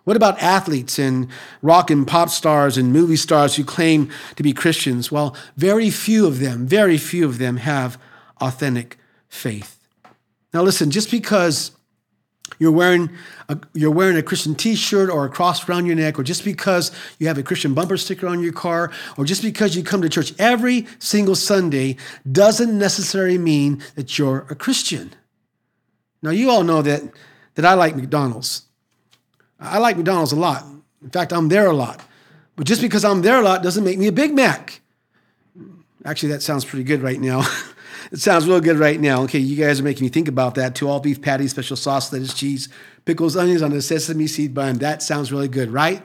What 0.04 0.16
about 0.16 0.42
athletes 0.42 0.98
and 0.98 1.28
rock 1.62 1.92
and 1.92 2.08
pop 2.08 2.30
stars 2.30 2.78
and 2.78 2.94
movie 2.94 3.18
stars 3.18 3.56
who 3.56 3.66
claim 3.66 4.10
to 4.38 4.44
be 4.44 4.54
Christians? 4.54 5.12
Well, 5.12 5.36
very 5.58 5.90
few 5.90 6.26
of 6.26 6.40
them, 6.40 6.66
very 6.66 6.98
few 6.98 7.26
of 7.26 7.40
them 7.40 7.58
have 7.58 8.00
authentic 8.40 8.98
faith. 9.28 9.78
Now, 10.54 10.64
listen, 10.64 10.92
just 10.92 11.12
because 11.12 11.72
you're 12.60 12.72
wearing 12.72 13.10
a, 13.50 13.58
you're 13.74 13.92
wearing 13.92 14.18
a 14.18 14.24
Christian 14.24 14.56
T-shirt 14.56 15.10
or 15.10 15.26
a 15.26 15.30
cross 15.30 15.68
around 15.68 15.86
your 15.86 15.96
neck, 15.96 16.18
or 16.18 16.24
just 16.24 16.44
because 16.44 16.92
you 17.20 17.28
have 17.28 17.38
a 17.38 17.44
Christian 17.44 17.74
bumper 17.74 17.98
sticker 17.98 18.28
on 18.28 18.42
your 18.42 18.54
car, 18.54 18.92
or 19.18 19.26
just 19.26 19.42
because 19.42 19.76
you 19.76 19.84
come 19.84 20.02
to 20.02 20.10
church 20.10 20.34
every 20.40 20.88
single 21.00 21.36
Sunday, 21.36 21.98
doesn't 22.32 22.78
necessarily 22.78 23.38
mean 23.38 23.84
that 23.96 24.18
you're 24.18 24.46
a 24.50 24.56
Christian. 24.56 25.14
Now, 26.22 26.32
you 26.32 26.50
all 26.50 26.64
know 26.64 26.82
that 26.82 27.04
that 27.56 27.66
I 27.66 27.74
like 27.74 27.96
McDonald's. 27.96 28.64
I 29.60 29.80
like 29.80 29.98
McDonald's 29.98 30.32
a 30.32 30.36
lot. 30.36 30.64
In 31.02 31.10
fact, 31.10 31.34
I'm 31.34 31.50
there 31.50 31.68
a 31.68 31.74
lot. 31.74 32.02
But 32.56 32.68
just 32.68 32.82
because 32.82 33.06
I'm 33.06 33.22
there 33.22 33.40
a 33.40 33.44
lot 33.44 33.64
doesn't 33.64 33.84
make 33.84 33.98
me 33.98 34.08
a 34.08 34.12
Big 34.12 34.34
Mac. 34.34 34.82
Actually, 36.06 36.34
that 36.34 36.42
sounds 36.42 36.66
pretty 36.66 36.84
good 36.84 37.02
right 37.02 37.20
now. 37.20 37.44
it 38.12 38.20
sounds 38.20 38.48
real 38.48 38.62
good 38.62 38.78
right 38.78 39.00
now. 39.00 39.24
Okay, 39.24 39.40
you 39.40 39.56
guys 39.56 39.80
are 39.80 39.84
making 39.84 40.04
me 40.04 40.10
think 40.10 40.28
about 40.28 40.56
that. 40.56 40.76
Two 40.76 40.90
all 40.90 41.00
beef 41.00 41.22
patties, 41.22 41.52
special 41.52 41.78
sauce, 41.78 42.12
lettuce, 42.12 42.34
cheese, 42.34 42.70
pickles, 43.06 43.36
onions 43.36 43.62
on 43.62 43.72
a 43.74 43.82
sesame 43.82 44.28
seed 44.28 44.54
bun. 44.54 44.78
That 44.78 45.02
sounds 45.02 45.32
really 45.32 45.48
good, 45.48 45.70
right? 45.70 46.02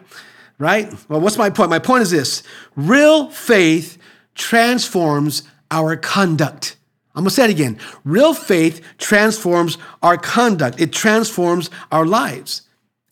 Right? 0.59 0.93
Well, 1.09 1.21
what's 1.21 1.39
my 1.39 1.51
point? 1.51 1.71
My 1.71 1.79
point 1.79 2.03
is 2.03 2.11
this 2.11 2.43
real 2.77 3.31
faith 3.31 3.99
transforms 4.35 5.43
our 5.71 5.97
conduct. 5.97 6.77
I'm 7.15 7.23
gonna 7.23 7.31
say 7.31 7.45
it 7.45 7.51
again. 7.51 7.79
Real 8.05 8.35
faith 8.35 8.81
transforms 8.99 9.79
our 10.03 10.17
conduct, 10.17 10.81
it 10.81 10.93
transforms 10.93 11.71
our 11.91 12.07
lives. 12.07 12.63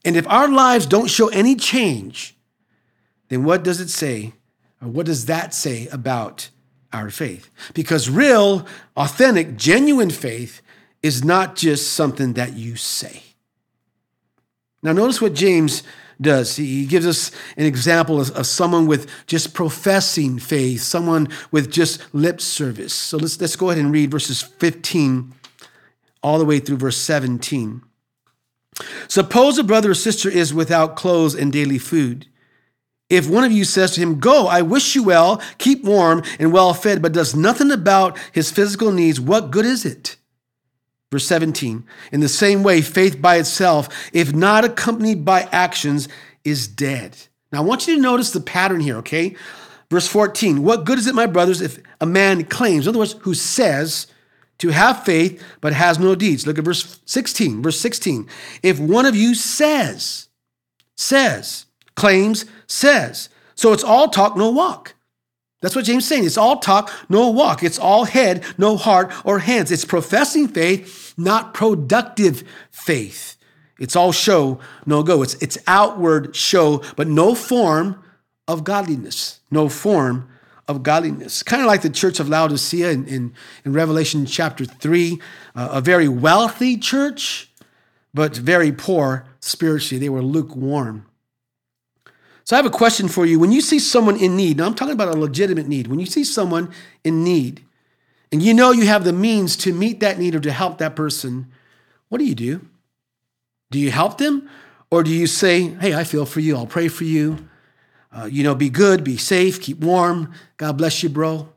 And 0.05 0.17
if 0.17 0.27
our 0.29 0.49
lives 0.49 0.87
don't 0.87 1.11
show 1.11 1.29
any 1.29 1.55
change, 1.55 2.37
then 3.29 3.45
what 3.45 3.63
does 3.63 3.81
it 3.81 3.91
say, 3.91 4.33
or 4.81 4.89
what 4.89 5.07
does 5.07 5.27
that 5.27 5.53
say 5.53 5.87
about 5.89 6.49
our 6.93 7.11
faith. 7.11 7.51
Because 7.75 8.11
real, 8.11 8.67
authentic, 8.97 9.57
genuine 9.57 10.11
faith 10.11 10.63
is 11.03 11.25
not 11.25 11.57
just 11.57 11.93
something 11.93 12.35
that 12.35 12.55
you 12.55 12.77
say. 12.77 13.23
Now, 14.83 14.93
notice 14.93 15.21
what 15.21 15.35
James 15.35 15.83
does. 16.21 16.57
He 16.57 16.87
gives 16.87 17.07
us 17.07 17.31
an 17.57 17.67
example 17.67 18.21
of, 18.21 18.31
of, 18.33 18.47
someone 18.47 18.87
with 18.87 19.11
just 19.27 19.55
professing 19.55 20.39
faith, 20.39 20.83
someone 20.83 21.29
with 21.51 21.71
just 21.71 22.03
lip 22.15 22.41
service. 22.41 22.93
So 22.93 23.17
let's, 23.17 23.41
let's 23.41 23.57
go 23.57 23.71
ahead 23.71 23.83
and 23.83 23.93
read 23.93 24.11
verses 24.11 24.43
15 24.43 25.33
all 26.23 26.39
the 26.39 26.45
way 26.45 26.59
through 26.59 26.77
verse 26.77 26.99
17. 26.99 27.83
Suppose 29.09 29.59
a 29.59 29.65
brother 29.65 29.91
or 29.91 29.95
sister 29.95 30.29
is 30.29 30.55
without 30.55 30.97
clothes 30.97 31.35
and 31.35 31.53
daily 31.53 31.79
food. 31.79 32.27
If 33.11 33.29
one 33.29 33.45
of 33.45 33.53
you 33.53 33.65
says 33.65 33.91
to 33.93 34.01
him, 34.01 34.21
Go, 34.21 34.47
I 34.47 34.63
wish 34.63 34.95
you 34.95 35.03
well, 35.03 35.43
keep 35.59 35.85
warm 35.85 36.23
and 36.39 36.53
well 36.53 36.73
fed, 36.73 37.03
but 37.03 37.13
does 37.13 37.35
nothing 37.35 37.73
about 37.73 38.17
his 38.33 38.51
physical 38.51 38.93
needs, 38.93 39.21
what 39.21 39.51
good 39.51 39.67
is 39.67 39.85
it? 39.85 40.17
Verse 41.11 41.27
17, 41.27 41.85
in 42.13 42.21
the 42.21 42.29
same 42.29 42.63
way, 42.63 42.81
faith 42.81 43.21
by 43.21 43.37
itself, 43.37 43.89
if 44.13 44.33
not 44.33 44.65
accompanied 44.65 45.25
by 45.25 45.49
actions, 45.51 46.09
is 46.45 46.69
dead. 46.69 47.17
Now, 47.51 47.59
I 47.59 47.65
want 47.65 47.89
you 47.89 47.97
to 47.97 48.01
notice 48.01 48.31
the 48.31 48.41
pattern 48.41 48.79
here, 48.79 48.97
okay? 48.99 49.35
Verse 49.91 50.07
14, 50.07 50.63
what 50.63 50.85
good 50.85 51.01
is 51.01 51.09
it, 51.09 51.17
my 51.17 51.27
brothers, 51.27 51.61
if 51.61 51.81
a 52.01 52.07
man 52.07 52.45
claims, 52.45 52.87
in 52.87 52.91
other 52.91 53.01
words, 53.01 53.17
who 53.21 53.35
says 53.35 54.07
to 54.59 54.69
have 54.69 55.05
faith 55.05 55.43
but 55.61 55.73
has 55.73 55.99
no 55.99 56.15
deeds? 56.15 56.47
Look 56.47 56.59
at 56.59 56.65
verse 56.65 57.01
16. 57.07 57.61
Verse 57.61 57.81
16, 57.81 58.29
if 58.63 58.79
one 58.79 59.05
of 59.05 59.17
you 59.17 59.35
says, 59.35 60.29
says, 60.97 61.67
claims, 61.95 62.45
says. 62.67 63.29
So 63.55 63.73
it's 63.73 63.85
all 63.85 64.09
talk, 64.09 64.37
no 64.37 64.51
walk. 64.51 64.95
That's 65.61 65.77
what 65.77 65.85
James 65.85 66.05
is 66.05 66.09
saying. 66.09 66.25
It's 66.25 66.39
all 66.39 66.59
talk, 66.59 66.91
no 67.09 67.29
walk. 67.29 67.63
It's 67.63 67.79
all 67.79 68.05
head, 68.05 68.45
no 68.57 68.77
heart 68.77 69.13
or 69.25 69.41
hands. 69.41 69.71
It's 69.71 69.85
professing 69.85 70.49
faith, 70.49 71.13
not 71.19 71.53
productive 71.53 72.43
faith. 72.71 73.37
It's 73.79 73.97
all 73.97 74.13
show, 74.13 74.59
no 74.87 75.03
go. 75.03 75.23
It's, 75.23 75.35
it's 75.35 75.59
outward 75.67 76.35
show, 76.35 76.83
but 76.97 77.09
no 77.09 77.35
form 77.35 78.03
of 78.49 78.65
godliness. 78.65 79.41
No 79.51 79.69
form 79.69 80.29
of 80.69 80.83
godliness. 80.83 81.43
Kind 81.43 81.63
of 81.63 81.67
like 81.67 81.83
the 81.83 81.91
church 81.91 82.21
of 82.21 82.29
Laodicea 82.29 82.91
in, 82.91 83.07
in, 83.07 83.35
in 83.65 83.73
Revelation 83.73 84.25
chapter 84.25 84.65
3, 84.65 85.21
uh, 85.55 85.69
a 85.73 85.81
very 85.81 86.09
wealthy 86.09 86.77
church, 86.77 87.51
but 88.15 88.37
very 88.37 88.71
poor 88.73 89.27
spiritually. 89.41 89.99
They 89.99 90.09
were 90.09 90.23
lukewarm. 90.23 91.07
So 92.51 92.57
I 92.57 92.59
have 92.59 92.67
a 92.67 92.71
question 92.71 93.07
for 93.07 93.25
you. 93.27 93.39
When 93.39 93.53
you 93.53 93.61
see 93.61 93.79
someone 93.79 94.17
in 94.17 94.37
need, 94.37 94.57
now 94.57 94.67
I'm 94.67 94.75
talking 94.75 94.93
about 94.93 95.15
a 95.15 95.17
legitimate 95.17 95.69
need. 95.69 95.87
When 95.87 96.01
you 96.01 96.07
see 96.07 96.25
someone 96.25 96.73
in 97.05 97.23
need 97.23 97.65
and 98.33 98.43
you 98.43 98.55
know 98.55 98.73
you 98.73 98.87
have 98.87 99.05
the 99.05 99.13
means 99.13 99.55
to 99.59 99.73
meet 99.73 100.01
that 100.01 100.19
need 100.19 100.35
or 100.35 100.41
to 100.41 100.51
help 100.51 100.79
that 100.79 100.97
person, 100.97 101.47
what 102.09 102.19
do 102.19 102.25
you 102.25 102.35
do? 102.35 102.67
Do 103.71 103.79
you 103.79 103.93
help 103.93 104.19
them? 104.19 104.51
Or 104.91 105.05
do 105.05 105.13
you 105.13 105.29
say, 105.29 105.69
hey, 105.69 105.95
I 105.95 106.03
feel 106.03 106.27
for 106.27 106.41
you, 106.41 106.57
I'll 106.57 106.67
pray 106.67 106.89
for 106.89 107.05
you? 107.05 107.49
Uh, 108.11 108.25
you 108.25 108.43
know, 108.43 108.57
be 108.57 108.69
good, 108.69 109.05
be 109.05 109.17
safe, 109.17 109.63
keep 109.63 109.79
warm. 109.79 110.35
God 110.57 110.77
bless 110.77 111.05
you, 111.05 111.09
bro. 111.09 111.51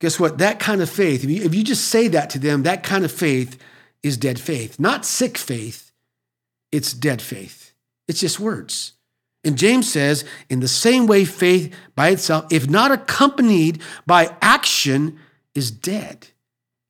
Guess 0.00 0.18
what? 0.18 0.38
That 0.38 0.60
kind 0.60 0.80
of 0.80 0.88
faith, 0.88 1.24
if 1.24 1.28
you, 1.28 1.42
if 1.42 1.54
you 1.54 1.62
just 1.62 1.88
say 1.88 2.08
that 2.08 2.30
to 2.30 2.38
them, 2.38 2.62
that 2.62 2.82
kind 2.82 3.04
of 3.04 3.12
faith 3.12 3.58
is 4.02 4.16
dead 4.16 4.40
faith. 4.40 4.80
Not 4.80 5.04
sick 5.04 5.36
faith, 5.36 5.92
it's 6.72 6.94
dead 6.94 7.20
faith. 7.20 7.74
It's 8.08 8.20
just 8.20 8.40
words. 8.40 8.94
And 9.42 9.56
James 9.56 9.90
says, 9.90 10.24
in 10.48 10.60
the 10.60 10.68
same 10.68 11.06
way, 11.06 11.24
faith 11.24 11.74
by 11.94 12.10
itself, 12.10 12.46
if 12.52 12.68
not 12.68 12.90
accompanied 12.90 13.80
by 14.06 14.36
action, 14.42 15.18
is 15.54 15.70
dead. 15.70 16.28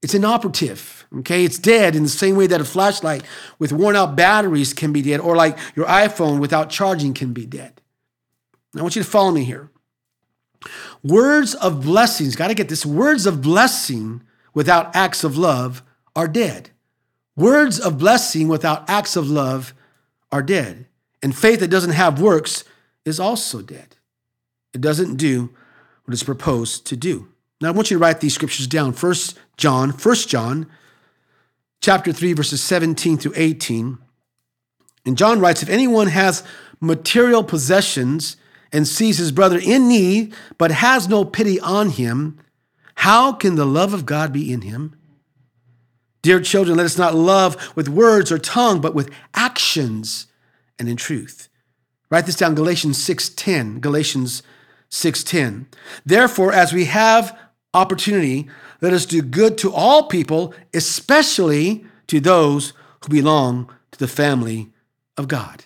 It's 0.03 0.15
inoperative, 0.15 1.07
okay? 1.19 1.45
It's 1.45 1.59
dead 1.59 1.95
in 1.95 2.03
the 2.03 2.09
same 2.09 2.35
way 2.35 2.47
that 2.47 2.61
a 2.61 2.65
flashlight 2.65 3.23
with 3.59 3.73
worn 3.73 3.97
out 3.97 4.17
batteries 4.17 4.73
can 4.73 4.93
be 4.93 5.03
dead, 5.03 5.21
or 5.21 5.37
like 5.37 5.59
your 5.77 5.87
iPhone 5.87 6.41
without 6.41 6.71
charging 6.71 7.15
can 7.15 7.33
be 7.33 7.47
dead. 7.47 7.81
I 8.77 8.83
want 8.83 8.97
you 8.97 9.03
to 9.03 9.09
follow 9.09 9.31
me 9.31 9.45
here. 9.45 9.71
Words 11.03 11.55
of 11.55 11.83
blessings, 11.83 12.37
got 12.37 12.49
to 12.49 12.55
get 12.55 12.69
this 12.69 12.85
words 12.85 13.27
of 13.27 13.43
blessing 13.43 14.23
without 14.55 14.95
acts 14.97 15.23
of 15.23 15.37
love 15.37 15.83
are 16.17 16.29
dead. 16.29 16.71
Words 17.37 17.79
of 17.79 17.99
blessing 17.99 18.49
without 18.49 18.89
acts 18.89 19.17
of 19.17 19.31
love 19.31 19.73
are 20.33 20.43
dead. 20.43 20.87
And 21.23 21.37
faith 21.37 21.61
that 21.61 21.69
doesn't 21.69 21.91
have 21.91 22.21
works 22.21 22.65
is 23.05 23.21
also 23.21 23.63
dead. 23.63 23.97
It 24.73 24.81
doesn't 24.81 25.17
do 25.17 25.51
what 26.05 26.13
it's 26.13 26.23
proposed 26.23 26.87
to 26.87 26.97
do. 26.97 27.29
Now 27.61 27.69
I 27.69 27.73
want 27.73 27.91
you 27.91 27.99
to 27.99 28.03
write 28.03 28.21
these 28.21 28.35
scriptures 28.35 28.67
down. 28.67 28.93
First 28.93 29.39
John, 29.57 29.93
First 29.93 30.29
John, 30.29 30.67
chapter 31.81 32.13
3, 32.13 32.33
verses 32.33 32.63
17 32.63 33.19
through 33.19 33.35
18. 33.37 33.99
And 35.05 35.19
John 35.19 35.41
writes, 35.41 35.63
if 35.63 35.69
anyone 35.69 36.09
has 36.09 36.43
material 36.81 37.45
possessions 37.45 38.37
and 38.73 38.87
sees 38.87 39.19
his 39.19 39.33
brother 39.33 39.59
in 39.63 39.89
need, 39.89 40.35
but 40.57 40.71
has 40.71 41.09
no 41.09 41.25
pity 41.25 41.61
on 41.61 41.91
him, 41.91 42.39
how 42.97 43.33
can 43.33 43.57
the 43.57 43.67
love 43.67 43.93
of 43.93 44.07
God 44.07 44.33
be 44.33 44.53
in 44.53 44.63
him? 44.63 44.97
Dear 46.23 46.41
children, 46.41 46.77
let 46.77 46.87
us 46.87 46.99
not 46.99 47.15
love 47.15 47.73
with 47.75 47.89
words 47.89 48.31
or 48.31 48.39
tongue, 48.39 48.81
but 48.81 48.95
with 48.95 49.11
actions 49.35 50.27
and 50.81 50.89
in 50.89 50.97
truth. 50.97 51.49
Write 52.11 52.27
this 52.27 52.35
down 52.35 52.57
Galatians 52.57 52.99
6:10, 52.99 53.81
Galatians 53.81 54.43
6:10. 54.89 55.67
Therefore, 56.05 56.53
as 56.53 56.73
we 56.73 56.87
have 56.87 57.39
opportunity, 57.73 58.49
let 58.81 58.93
us 58.93 59.07
do 59.07 59.23
good 59.23 59.57
to 59.59 59.73
all 59.73 60.09
people, 60.09 60.53
especially 60.75 61.85
to 62.09 62.19
those 62.19 62.73
who 63.03 63.09
belong 63.09 63.71
to 63.93 63.99
the 63.99 64.09
family 64.09 64.73
of 65.17 65.29
God, 65.29 65.65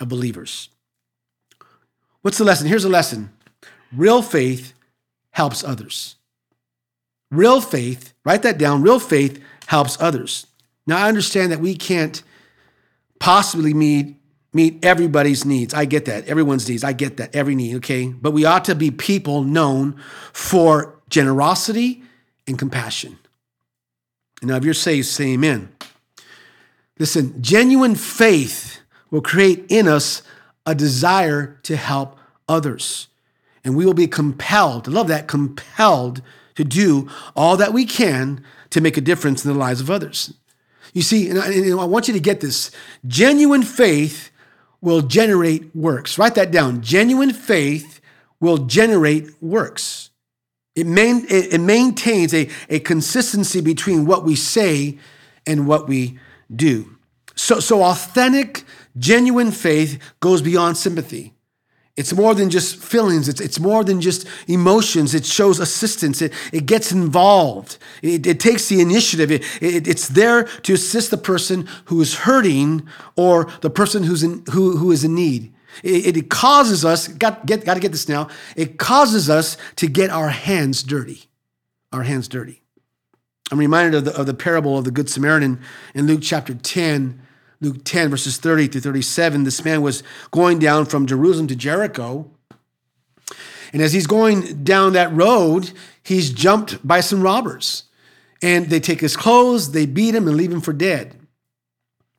of 0.00 0.08
believers. 0.08 0.70
What's 2.22 2.38
the 2.38 2.44
lesson? 2.44 2.66
Here's 2.66 2.84
a 2.84 2.88
lesson. 2.88 3.30
Real 3.92 4.22
faith 4.22 4.72
helps 5.30 5.62
others. 5.62 6.16
Real 7.30 7.60
faith, 7.60 8.14
write 8.24 8.42
that 8.42 8.58
down. 8.58 8.82
Real 8.82 8.98
faith 8.98 9.40
helps 9.66 9.96
others. 10.00 10.46
Now, 10.86 10.96
I 10.96 11.08
understand 11.08 11.52
that 11.52 11.60
we 11.60 11.76
can't 11.76 12.22
possibly 13.18 13.74
meet 13.74 14.16
meet 14.52 14.82
everybody's 14.84 15.44
needs. 15.44 15.74
I 15.74 15.84
get 15.84 16.06
that. 16.06 16.26
Everyone's 16.26 16.66
needs. 16.68 16.82
I 16.82 16.94
get 16.94 17.18
that. 17.18 17.36
Every 17.36 17.54
need, 17.54 17.76
okay? 17.76 18.06
But 18.06 18.30
we 18.30 18.46
ought 18.46 18.64
to 18.64 18.74
be 18.74 18.90
people 18.90 19.42
known 19.42 20.02
for 20.32 20.98
generosity 21.10 22.02
and 22.48 22.58
compassion. 22.58 23.18
And 24.40 24.48
now 24.48 24.56
if 24.56 24.64
you're 24.64 24.74
saved, 24.74 25.06
say 25.06 25.34
amen. 25.34 25.68
Listen, 26.98 27.40
genuine 27.42 27.94
faith 27.94 28.80
will 29.10 29.20
create 29.20 29.66
in 29.68 29.86
us 29.86 30.22
a 30.64 30.74
desire 30.74 31.60
to 31.64 31.76
help 31.76 32.18
others. 32.48 33.08
And 33.62 33.76
we 33.76 33.84
will 33.84 33.94
be 33.94 34.06
compelled, 34.06 34.88
I 34.88 34.92
love 34.92 35.08
that, 35.08 35.28
compelled 35.28 36.22
to 36.54 36.64
do 36.64 37.08
all 37.34 37.56
that 37.58 37.72
we 37.72 37.84
can 37.84 38.42
to 38.70 38.80
make 38.80 38.96
a 38.96 39.00
difference 39.00 39.44
in 39.44 39.52
the 39.52 39.58
lives 39.58 39.80
of 39.80 39.90
others. 39.90 40.32
You 40.96 41.02
see, 41.02 41.28
and 41.28 41.38
I, 41.38 41.52
and 41.52 41.78
I 41.78 41.84
want 41.84 42.08
you 42.08 42.14
to 42.14 42.20
get 42.20 42.40
this 42.40 42.70
genuine 43.06 43.62
faith 43.62 44.30
will 44.80 45.02
generate 45.02 45.76
works. 45.76 46.16
Write 46.16 46.36
that 46.36 46.50
down. 46.50 46.80
Genuine 46.80 47.34
faith 47.34 48.00
will 48.40 48.56
generate 48.56 49.30
works. 49.42 50.08
It, 50.74 50.86
main, 50.86 51.26
it, 51.28 51.52
it 51.52 51.60
maintains 51.60 52.32
a, 52.32 52.48
a 52.70 52.80
consistency 52.80 53.60
between 53.60 54.06
what 54.06 54.24
we 54.24 54.36
say 54.36 54.96
and 55.46 55.66
what 55.66 55.86
we 55.86 56.18
do. 56.54 56.96
So, 57.34 57.60
so 57.60 57.82
authentic, 57.82 58.64
genuine 58.96 59.50
faith 59.50 60.00
goes 60.20 60.40
beyond 60.40 60.78
sympathy. 60.78 61.34
It's 61.96 62.12
more 62.12 62.34
than 62.34 62.50
just 62.50 62.76
feelings. 62.76 63.26
It's, 63.26 63.40
it's 63.40 63.58
more 63.58 63.82
than 63.82 64.02
just 64.02 64.26
emotions. 64.46 65.14
It 65.14 65.24
shows 65.24 65.58
assistance. 65.58 66.20
It, 66.20 66.32
it 66.52 66.66
gets 66.66 66.92
involved. 66.92 67.78
It, 68.02 68.26
it 68.26 68.38
takes 68.38 68.68
the 68.68 68.82
initiative. 68.82 69.30
It, 69.30 69.42
it, 69.62 69.88
it's 69.88 70.08
there 70.08 70.44
to 70.44 70.74
assist 70.74 71.10
the 71.10 71.16
person 71.16 71.66
who 71.86 72.00
is 72.02 72.14
hurting 72.14 72.86
or 73.16 73.50
the 73.62 73.70
person 73.70 74.04
who's 74.04 74.22
in, 74.22 74.44
who, 74.52 74.76
who 74.76 74.92
is 74.92 75.04
in 75.04 75.14
need. 75.14 75.54
It, 75.82 76.16
it 76.18 76.30
causes 76.30 76.84
us, 76.84 77.08
got, 77.08 77.46
get, 77.46 77.64
got 77.64 77.74
to 77.74 77.80
get 77.80 77.92
this 77.92 78.08
now, 78.08 78.28
it 78.56 78.78
causes 78.78 79.30
us 79.30 79.56
to 79.76 79.86
get 79.86 80.10
our 80.10 80.28
hands 80.28 80.82
dirty. 80.82 81.24
Our 81.92 82.02
hands 82.02 82.28
dirty. 82.28 82.62
I'm 83.50 83.58
reminded 83.58 83.94
of 83.94 84.04
the, 84.04 84.20
of 84.20 84.26
the 84.26 84.34
parable 84.34 84.76
of 84.76 84.84
the 84.84 84.90
Good 84.90 85.08
Samaritan 85.08 85.60
in 85.94 86.06
Luke 86.06 86.20
chapter 86.22 86.52
10 86.52 87.22
Luke 87.60 87.84
10, 87.84 88.10
verses 88.10 88.36
30 88.36 88.68
through 88.68 88.80
37, 88.82 89.44
this 89.44 89.64
man 89.64 89.82
was 89.82 90.02
going 90.30 90.58
down 90.58 90.84
from 90.84 91.06
Jerusalem 91.06 91.46
to 91.48 91.56
Jericho. 91.56 92.30
And 93.72 93.82
as 93.82 93.92
he's 93.92 94.06
going 94.06 94.62
down 94.62 94.92
that 94.92 95.12
road, 95.12 95.72
he's 96.02 96.30
jumped 96.30 96.86
by 96.86 97.00
some 97.00 97.22
robbers. 97.22 97.84
And 98.42 98.66
they 98.66 98.80
take 98.80 99.00
his 99.00 99.16
clothes, 99.16 99.72
they 99.72 99.86
beat 99.86 100.14
him, 100.14 100.28
and 100.28 100.36
leave 100.36 100.52
him 100.52 100.60
for 100.60 100.72
dead. 100.72 101.18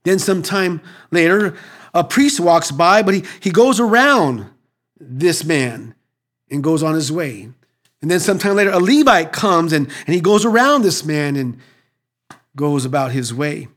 Then, 0.04 0.20
sometime 0.20 0.82
later, 1.12 1.56
a 1.94 2.04
priest 2.04 2.40
walks 2.40 2.72
by, 2.72 3.04
but 3.04 3.14
he, 3.14 3.24
he 3.40 3.52
goes 3.52 3.80
around 3.80 4.50
this 5.00 5.44
man 5.44 5.94
and 6.50 6.64
goes 6.64 6.82
on 6.82 6.96
his 6.96 7.12
way. 7.12 7.50
And 8.02 8.10
then, 8.10 8.20
sometime 8.20 8.56
later, 8.56 8.72
a 8.72 8.80
Levite 8.80 9.32
comes 9.32 9.74
and, 9.74 9.88
and 10.08 10.16
he 10.16 10.22
goes 10.22 10.46
around 10.46 10.82
this 10.82 11.06
man 11.06 11.36
and 11.36 11.60
goes 12.56 12.86
about 12.86 13.12
his 13.12 13.34
way. 13.34 13.68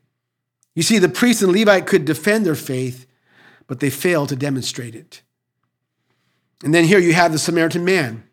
You 0.75 0.83
see, 0.83 0.99
the 0.99 1.09
priest 1.09 1.43
and 1.43 1.53
Levite 1.53 1.87
could 1.87 2.05
defend 2.05 2.47
their 2.47 2.55
faith, 2.55 3.07
but 3.67 3.81
they 3.81 3.91
failed 3.91 4.29
to 4.31 4.37
demonstrate 4.37 4.95
it. 4.95 5.23
And 6.63 6.75
then 6.75 6.85
here 6.85 6.99
you 6.99 7.13
have 7.15 7.33
the 7.33 7.39
Samaritan 7.39 7.85
man 7.85 8.25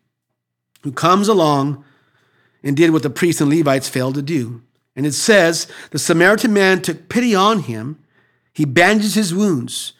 who 0.82 0.92
comes 0.92 1.28
along 1.28 1.84
and 2.62 2.76
did 2.76 2.90
what 2.90 3.02
the 3.02 3.10
priests 3.10 3.40
and 3.40 3.50
Levites 3.50 3.88
failed 3.88 4.14
to 4.14 4.22
do. 4.22 4.62
And 4.94 5.06
it 5.06 5.12
says, 5.12 5.66
the 5.90 5.98
Samaritan 5.98 6.52
man 6.52 6.82
took 6.82 7.08
pity 7.08 7.34
on 7.34 7.60
him. 7.60 7.98
He 8.52 8.64
bandaged 8.64 9.14
his 9.14 9.34
wounds, 9.34 9.92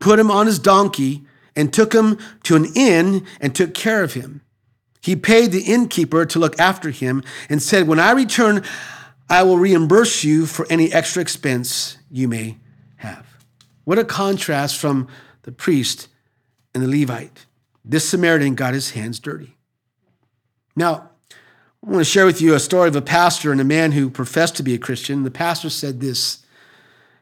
put 0.00 0.18
him 0.18 0.30
on 0.30 0.46
his 0.46 0.58
donkey, 0.58 1.24
and 1.54 1.72
took 1.72 1.92
him 1.92 2.18
to 2.44 2.56
an 2.56 2.66
inn 2.74 3.26
and 3.40 3.54
took 3.54 3.74
care 3.74 4.02
of 4.02 4.14
him. 4.14 4.42
He 5.00 5.16
paid 5.16 5.52
the 5.52 5.62
innkeeper 5.62 6.26
to 6.26 6.38
look 6.38 6.58
after 6.58 6.90
him 6.90 7.22
and 7.48 7.62
said, 7.62 7.88
When 7.88 8.00
I 8.00 8.10
return, 8.10 8.64
I 9.30 9.44
will 9.44 9.58
reimburse 9.58 10.24
you 10.24 10.44
for 10.44 10.66
any 10.68 10.92
extra 10.92 11.22
expense 11.22 11.98
you 12.10 12.26
may 12.26 12.58
have. 12.96 13.24
What 13.84 13.96
a 13.96 14.04
contrast 14.04 14.76
from 14.76 15.06
the 15.42 15.52
priest 15.52 16.08
and 16.74 16.82
the 16.82 16.88
Levite. 16.88 17.46
This 17.84 18.08
Samaritan 18.08 18.56
got 18.56 18.74
his 18.74 18.90
hands 18.90 19.20
dirty. 19.20 19.56
Now, 20.74 21.10
I 21.30 21.90
want 21.90 21.98
to 22.00 22.04
share 22.04 22.26
with 22.26 22.42
you 22.42 22.54
a 22.54 22.60
story 22.60 22.88
of 22.88 22.96
a 22.96 23.02
pastor 23.02 23.52
and 23.52 23.60
a 23.60 23.64
man 23.64 23.92
who 23.92 24.10
professed 24.10 24.56
to 24.56 24.64
be 24.64 24.74
a 24.74 24.78
Christian. 24.78 25.22
The 25.22 25.30
pastor 25.30 25.70
said 25.70 26.00
this 26.00 26.44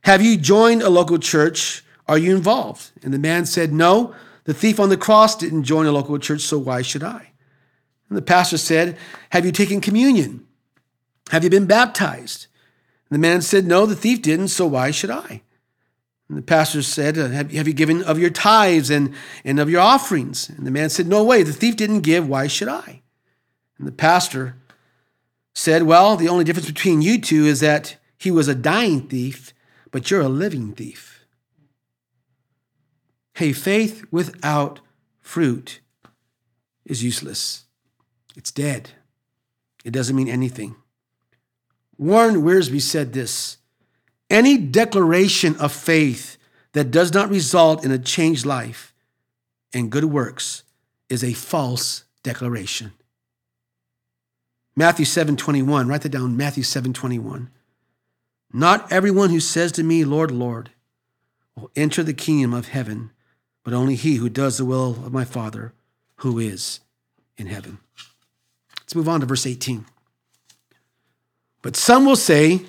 Have 0.03 0.23
you 0.23 0.39
joined 0.39 0.83
a 0.83 0.89
local 0.89 1.19
church? 1.19 1.85
Are 2.09 2.19
you 2.19 2.35
involved? 2.35 2.91
And 3.03 3.13
the 3.13 3.19
man 3.19 3.45
said, 3.45 3.71
No, 3.71 4.15
the 4.45 4.55
thief 4.55 4.81
on 4.81 4.89
the 4.89 4.97
cross 4.97 5.37
didn't 5.37 5.65
join 5.65 5.85
a 5.85 5.93
local 5.93 6.19
church, 6.19 6.41
so 6.41 6.59
why 6.59 6.81
should 6.81 7.05
I? 7.05 7.33
And 8.09 8.17
the 8.17 8.23
pastor 8.23 8.57
said, 8.57 8.97
Have 9.31 9.45
you 9.45 9.53
taken 9.53 9.83
communion? 9.83 10.48
Have 11.31 11.45
you 11.45 11.51
been 11.51 11.67
baptized? 11.67 12.47
And 13.09 13.17
the 13.17 13.21
man 13.21 13.43
said, 13.43 13.67
No, 13.67 13.87
the 13.87 13.97
thief 13.97 14.23
didn't, 14.23 14.49
so 14.49 14.67
why 14.67 14.91
should 14.91 15.11
I? 15.11 15.43
And 16.29 16.37
the 16.37 16.43
pastor 16.43 16.83
said, 16.83 17.17
uh, 17.19 17.29
Have 17.29 17.53
you 17.53 17.73
given 17.73 18.03
of 18.03 18.19
your 18.19 18.31
tithes 18.31 18.91
and, 18.91 19.15
and 19.45 19.59
of 19.59 19.71
your 19.71 19.81
offerings? 19.81 20.49
And 20.49 20.67
the 20.67 20.71
man 20.71 20.91
said, 20.91 21.07
No 21.07 21.25
way, 21.25 21.43
the 21.43 21.53
thief 21.53 21.77
didn't 21.77 22.01
give, 22.01 22.29
why 22.29 22.47
should 22.47 22.69
I? 22.69 23.03
And 23.79 23.87
the 23.87 23.93
pastor 23.93 24.57
said, 25.55 25.85
Well, 25.85 26.17
the 26.17 26.29
only 26.29 26.45
difference 26.45 26.69
between 26.69 27.03
you 27.03 27.21
two 27.21 27.47
is 27.47 27.61
that 27.61 27.97
he 28.19 28.31
was 28.31 28.49
a 28.49 28.55
dying 28.55 29.09
thief, 29.09 29.55
but 29.91 30.11
you're 30.11 30.21
a 30.21 30.29
living 30.29 30.73
thief. 30.73 31.25
Hey, 33.35 33.53
faith 33.53 34.05
without 34.11 34.81
fruit 35.21 35.81
is 36.85 37.05
useless, 37.05 37.65
it's 38.37 38.51
dead, 38.51 38.91
it 39.85 39.93
doesn't 39.93 40.17
mean 40.17 40.29
anything. 40.29 40.75
Warren 41.99 42.43
Wiersbe 42.43 42.81
said 42.81 43.13
this 43.13 43.59
Any 44.31 44.57
declaration 44.57 45.57
of 45.57 45.73
faith 45.73 46.39
that 46.73 46.91
does 46.91 47.13
not 47.13 47.29
result 47.29 47.85
in 47.85 47.91
a 47.91 47.99
changed 47.99 48.47
life 48.47 48.95
and 49.73 49.91
good 49.91 50.05
works 50.05 50.63
is 51.09 51.25
a 51.25 51.33
false 51.33 52.05
declaration. 52.23 52.93
Matthew 54.77 55.05
7:21, 55.05 55.89
write 55.89 56.03
that 56.03 56.11
down, 56.11 56.37
Matthew 56.37 56.63
7:21. 56.63 57.51
Not 58.53 58.91
everyone 58.93 59.31
who 59.31 59.41
says 59.41 59.73
to 59.73 59.83
me, 59.83 60.05
Lord, 60.05 60.31
Lord, 60.31 60.71
will 61.57 61.71
enter 61.75 62.03
the 62.03 62.15
kingdom 62.15 62.55
of 62.55 62.69
heaven, 62.69 63.11
but 63.65 63.75
only 63.75 63.97
he 63.97 64.17
who 64.17 64.29
does 64.29 64.57
the 64.57 64.65
will 64.65 65.05
of 65.05 65.13
my 65.13 65.25
Father 65.25 65.75
who 66.19 66.39
is 66.39 66.81
in 67.37 67.49
heaven. 67.49 67.79
Let's 68.81 68.95
move 68.95 69.09
on 69.09 69.21
to 69.21 69.27
verse 69.27 69.47
18. 69.47 69.85
But 71.63 71.77
some 71.77 72.05
will 72.05 72.17
say, 72.17 72.63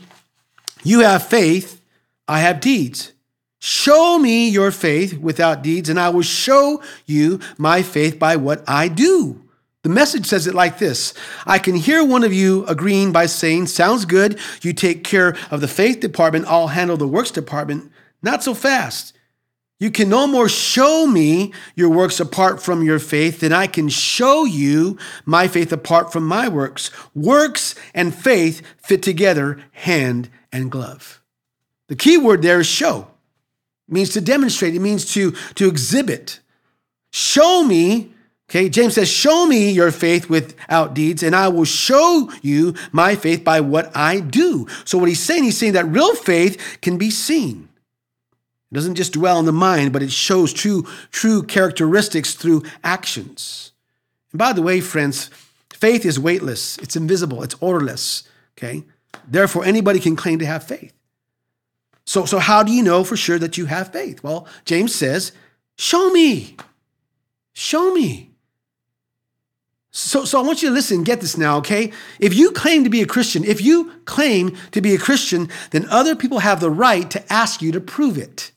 You 0.83 1.01
have 1.01 1.27
faith, 1.27 1.81
I 2.27 2.39
have 2.39 2.59
deeds. 2.59 3.13
Show 3.59 4.17
me 4.17 4.47
your 4.47 4.71
faith 4.71 5.17
without 5.17 5.61
deeds, 5.61 5.89
and 5.89 5.99
I 5.99 6.09
will 6.09 6.21
show 6.21 6.81
you 7.05 7.39
my 7.57 7.81
faith 7.81 8.17
by 8.17 8.37
what 8.37 8.63
I 8.67 8.87
do. 8.87 9.43
The 9.83 9.89
message 9.89 10.25
says 10.25 10.45
it 10.47 10.55
like 10.55 10.77
this 10.77 11.13
I 11.45 11.59
can 11.59 11.75
hear 11.75 12.03
one 12.03 12.23
of 12.23 12.33
you 12.33 12.65
agreeing 12.65 13.11
by 13.11 13.25
saying, 13.25 13.67
Sounds 13.67 14.05
good. 14.05 14.39
You 14.61 14.73
take 14.73 15.03
care 15.03 15.35
of 15.51 15.61
the 15.61 15.67
faith 15.67 15.99
department, 15.99 16.45
I'll 16.47 16.67
handle 16.67 16.97
the 16.97 17.07
works 17.07 17.31
department. 17.31 17.91
Not 18.21 18.43
so 18.43 18.53
fast. 18.53 19.13
You 19.79 19.89
can 19.91 20.09
no 20.09 20.27
more 20.27 20.49
show 20.49 21.07
me 21.07 21.53
your 21.73 21.89
works 21.89 22.19
apart 22.19 22.61
from 22.61 22.83
your 22.83 22.99
faith 22.99 23.39
than 23.39 23.53
I 23.53 23.65
can 23.65 23.87
show 23.87 24.43
you 24.43 24.97
my 25.25 25.47
faith 25.47 25.71
apart 25.71 26.11
from 26.11 26.27
my 26.27 26.49
works. 26.49 26.91
Works 27.15 27.75
and 27.93 28.13
faith 28.13 28.61
fit 28.77 29.01
together 29.01 29.63
hand 29.71 30.29
and 30.51 30.69
glove. 30.69 31.21
The 31.87 31.95
key 31.95 32.17
word 32.17 32.41
there 32.41 32.59
is 32.59 32.67
show. 32.67 33.07
It 33.87 33.93
means 33.93 34.09
to 34.11 34.21
demonstrate, 34.21 34.75
it 34.75 34.81
means 34.81 35.13
to, 35.13 35.31
to 35.55 35.69
exhibit. 35.69 36.41
Show 37.13 37.63
me, 37.63 38.11
okay, 38.49 38.67
James 38.67 38.95
says, 38.95 39.09
Show 39.09 39.45
me 39.47 39.71
your 39.71 39.91
faith 39.91 40.29
without 40.29 40.93
deeds, 40.93 41.23
and 41.23 41.33
I 41.33 41.47
will 41.47 41.65
show 41.65 42.29
you 42.41 42.75
my 42.91 43.15
faith 43.15 43.45
by 43.45 43.61
what 43.61 43.95
I 43.95 44.19
do. 44.19 44.67
So, 44.83 44.97
what 44.97 45.07
he's 45.07 45.21
saying, 45.21 45.45
he's 45.45 45.57
saying 45.57 45.73
that 45.73 45.85
real 45.85 46.15
faith 46.15 46.79
can 46.81 46.97
be 46.97 47.09
seen. 47.09 47.68
It 48.71 48.75
doesn't 48.75 48.95
just 48.95 49.13
dwell 49.13 49.39
in 49.39 49.45
the 49.45 49.51
mind, 49.51 49.93
but 49.93 50.03
it 50.03 50.11
shows 50.11 50.53
true, 50.53 50.85
true 51.11 51.41
characteristics 51.43 52.35
through 52.35 52.63
actions. 52.83 53.71
And 54.31 54.39
by 54.39 54.53
the 54.53 54.61
way, 54.61 54.79
friends, 54.79 55.29
faith 55.73 56.05
is 56.05 56.19
weightless, 56.19 56.77
it's 56.77 56.95
invisible, 56.95 57.41
it's 57.41 57.55
orderless. 57.59 58.23
Okay? 58.57 58.83
Therefore, 59.27 59.65
anybody 59.65 59.99
can 59.99 60.15
claim 60.15 60.39
to 60.39 60.45
have 60.45 60.63
faith. 60.63 60.93
So, 62.05 62.25
so 62.25 62.39
how 62.39 62.63
do 62.63 62.71
you 62.71 62.83
know 62.83 63.03
for 63.03 63.15
sure 63.15 63.39
that 63.39 63.57
you 63.57 63.65
have 63.65 63.91
faith? 63.91 64.23
Well, 64.23 64.47
James 64.65 64.93
says, 64.93 65.31
Show 65.77 66.09
me. 66.09 66.57
Show 67.53 67.93
me. 67.93 68.31
So, 69.91 70.25
so 70.25 70.39
I 70.39 70.45
want 70.45 70.61
you 70.61 70.69
to 70.69 70.73
listen, 70.73 70.97
and 70.97 71.05
get 71.05 71.21
this 71.21 71.37
now, 71.37 71.57
okay? 71.57 71.91
If 72.19 72.33
you 72.33 72.51
claim 72.51 72.83
to 72.83 72.89
be 72.89 73.01
a 73.01 73.07
Christian, 73.07 73.43
if 73.43 73.61
you 73.61 73.91
claim 74.05 74.55
to 74.71 74.81
be 74.81 74.93
a 74.93 74.99
Christian, 74.99 75.49
then 75.71 75.87
other 75.89 76.15
people 76.15 76.39
have 76.39 76.59
the 76.59 76.69
right 76.69 77.09
to 77.11 77.33
ask 77.33 77.61
you 77.61 77.71
to 77.71 77.79
prove 77.79 78.17
it. 78.17 78.51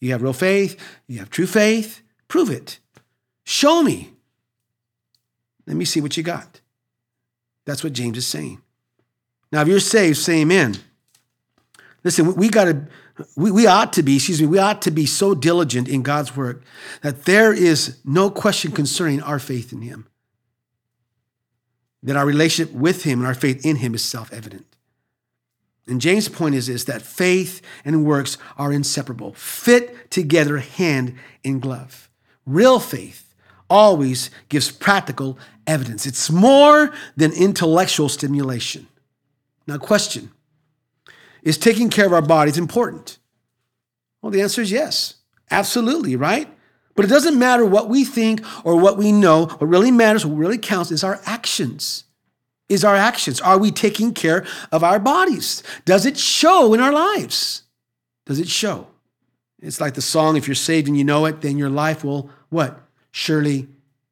You 0.00 0.12
have 0.12 0.22
real 0.22 0.32
faith, 0.32 0.80
you 1.06 1.18
have 1.18 1.30
true 1.30 1.46
faith, 1.46 2.02
prove 2.28 2.50
it. 2.50 2.78
Show 3.44 3.82
me. 3.82 4.12
Let 5.66 5.76
me 5.76 5.84
see 5.84 6.00
what 6.00 6.16
you 6.16 6.22
got. 6.22 6.60
That's 7.64 7.84
what 7.84 7.92
James 7.92 8.16
is 8.16 8.26
saying. 8.26 8.60
Now, 9.50 9.62
if 9.62 9.68
you're 9.68 9.80
saved, 9.80 10.18
say 10.18 10.40
amen. 10.40 10.76
Listen, 12.04 12.34
we 12.34 12.48
got 12.48 12.64
to, 12.64 12.86
we, 13.36 13.50
we 13.50 13.66
ought 13.66 13.92
to 13.94 14.02
be, 14.02 14.16
excuse 14.16 14.40
me, 14.40 14.46
we 14.46 14.58
ought 14.58 14.82
to 14.82 14.90
be 14.90 15.04
so 15.04 15.34
diligent 15.34 15.88
in 15.88 16.02
God's 16.02 16.36
work 16.36 16.62
that 17.02 17.24
there 17.24 17.52
is 17.52 17.98
no 18.04 18.30
question 18.30 18.72
concerning 18.72 19.20
our 19.22 19.38
faith 19.38 19.72
in 19.72 19.82
Him. 19.82 20.06
That 22.02 22.16
our 22.16 22.24
relationship 22.24 22.74
with 22.74 23.02
Him 23.02 23.18
and 23.18 23.26
our 23.26 23.34
faith 23.34 23.66
in 23.66 23.76
Him 23.76 23.94
is 23.94 24.04
self 24.04 24.32
evident. 24.32 24.64
And 25.88 26.00
James' 26.00 26.28
point 26.28 26.54
is, 26.54 26.68
is 26.68 26.84
that 26.84 27.02
faith 27.02 27.62
and 27.84 28.04
works 28.04 28.36
are 28.58 28.72
inseparable, 28.72 29.32
fit 29.34 30.10
together 30.10 30.58
hand 30.58 31.14
in 31.42 31.60
glove. 31.60 32.10
Real 32.44 32.78
faith 32.78 33.34
always 33.70 34.30
gives 34.48 34.70
practical 34.70 35.38
evidence. 35.66 36.06
It's 36.06 36.30
more 36.30 36.92
than 37.16 37.32
intellectual 37.32 38.08
stimulation. 38.08 38.86
Now, 39.66 39.78
question 39.78 40.30
is 41.42 41.56
taking 41.56 41.88
care 41.88 42.06
of 42.06 42.12
our 42.12 42.22
bodies 42.22 42.58
important? 42.58 43.18
Well, 44.20 44.30
the 44.30 44.42
answer 44.42 44.60
is 44.60 44.70
yes. 44.70 45.14
Absolutely, 45.50 46.16
right? 46.16 46.48
But 46.94 47.04
it 47.04 47.08
doesn't 47.08 47.38
matter 47.38 47.64
what 47.64 47.88
we 47.88 48.04
think 48.04 48.42
or 48.64 48.76
what 48.76 48.98
we 48.98 49.12
know. 49.12 49.46
What 49.46 49.68
really 49.68 49.92
matters, 49.92 50.26
what 50.26 50.36
really 50.36 50.58
counts 50.58 50.90
is 50.90 51.04
our 51.04 51.20
actions. 51.24 52.04
Is 52.68 52.84
our 52.84 52.96
actions. 52.96 53.40
Are 53.40 53.58
we 53.58 53.70
taking 53.70 54.12
care 54.12 54.46
of 54.70 54.84
our 54.84 54.98
bodies? 54.98 55.62
Does 55.84 56.04
it 56.04 56.18
show 56.18 56.74
in 56.74 56.80
our 56.80 56.92
lives? 56.92 57.62
Does 58.26 58.38
it 58.38 58.48
show? 58.48 58.88
It's 59.60 59.80
like 59.80 59.94
the 59.94 60.02
song, 60.02 60.36
if 60.36 60.46
you're 60.46 60.54
saved 60.54 60.86
and 60.86 60.96
you 60.96 61.04
know 61.04 61.24
it, 61.24 61.40
then 61.40 61.58
your 61.58 61.70
life 61.70 62.04
will 62.04 62.30
what? 62.50 62.80
Surely 63.10 63.68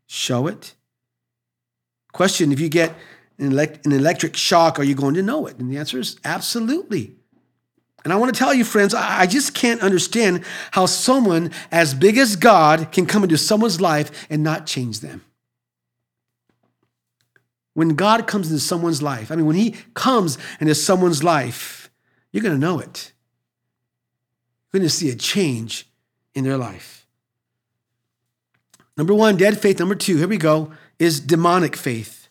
show 0.06 0.46
it. 0.46 0.74
Question 2.12 2.50
If 2.50 2.60
you 2.60 2.70
get 2.70 2.94
an, 3.38 3.52
elect- 3.52 3.84
an 3.84 3.92
electric 3.92 4.36
shock, 4.36 4.78
are 4.78 4.84
you 4.84 4.94
going 4.94 5.14
to 5.14 5.22
know 5.22 5.46
it? 5.46 5.58
And 5.58 5.70
the 5.70 5.76
answer 5.76 5.98
is 5.98 6.18
absolutely. 6.24 7.12
And 8.04 8.12
I 8.12 8.16
want 8.16 8.32
to 8.32 8.38
tell 8.38 8.54
you, 8.54 8.64
friends, 8.64 8.94
I 8.94 9.26
just 9.26 9.52
can't 9.52 9.82
understand 9.82 10.44
how 10.70 10.86
someone 10.86 11.50
as 11.70 11.92
big 11.92 12.16
as 12.16 12.36
God 12.36 12.90
can 12.90 13.04
come 13.04 13.22
into 13.22 13.36
someone's 13.36 13.80
life 13.80 14.26
and 14.30 14.42
not 14.42 14.64
change 14.64 15.00
them. 15.00 15.25
When 17.76 17.90
God 17.90 18.26
comes 18.26 18.50
into 18.50 18.58
someone's 18.58 19.02
life, 19.02 19.30
I 19.30 19.36
mean, 19.36 19.44
when 19.44 19.54
He 19.54 19.74
comes 19.92 20.38
into 20.60 20.74
someone's 20.74 21.22
life, 21.22 21.90
you're 22.32 22.42
going 22.42 22.54
to 22.54 22.58
know 22.58 22.78
it. 22.78 23.12
You're 24.72 24.80
going 24.80 24.88
to 24.88 24.94
see 24.94 25.10
a 25.10 25.14
change 25.14 25.86
in 26.34 26.44
their 26.44 26.56
life. 26.56 27.06
Number 28.96 29.12
one, 29.12 29.36
dead 29.36 29.60
faith. 29.60 29.78
Number 29.78 29.94
two, 29.94 30.16
here 30.16 30.26
we 30.26 30.38
go, 30.38 30.72
is 30.98 31.20
demonic 31.20 31.76
faith. 31.76 32.28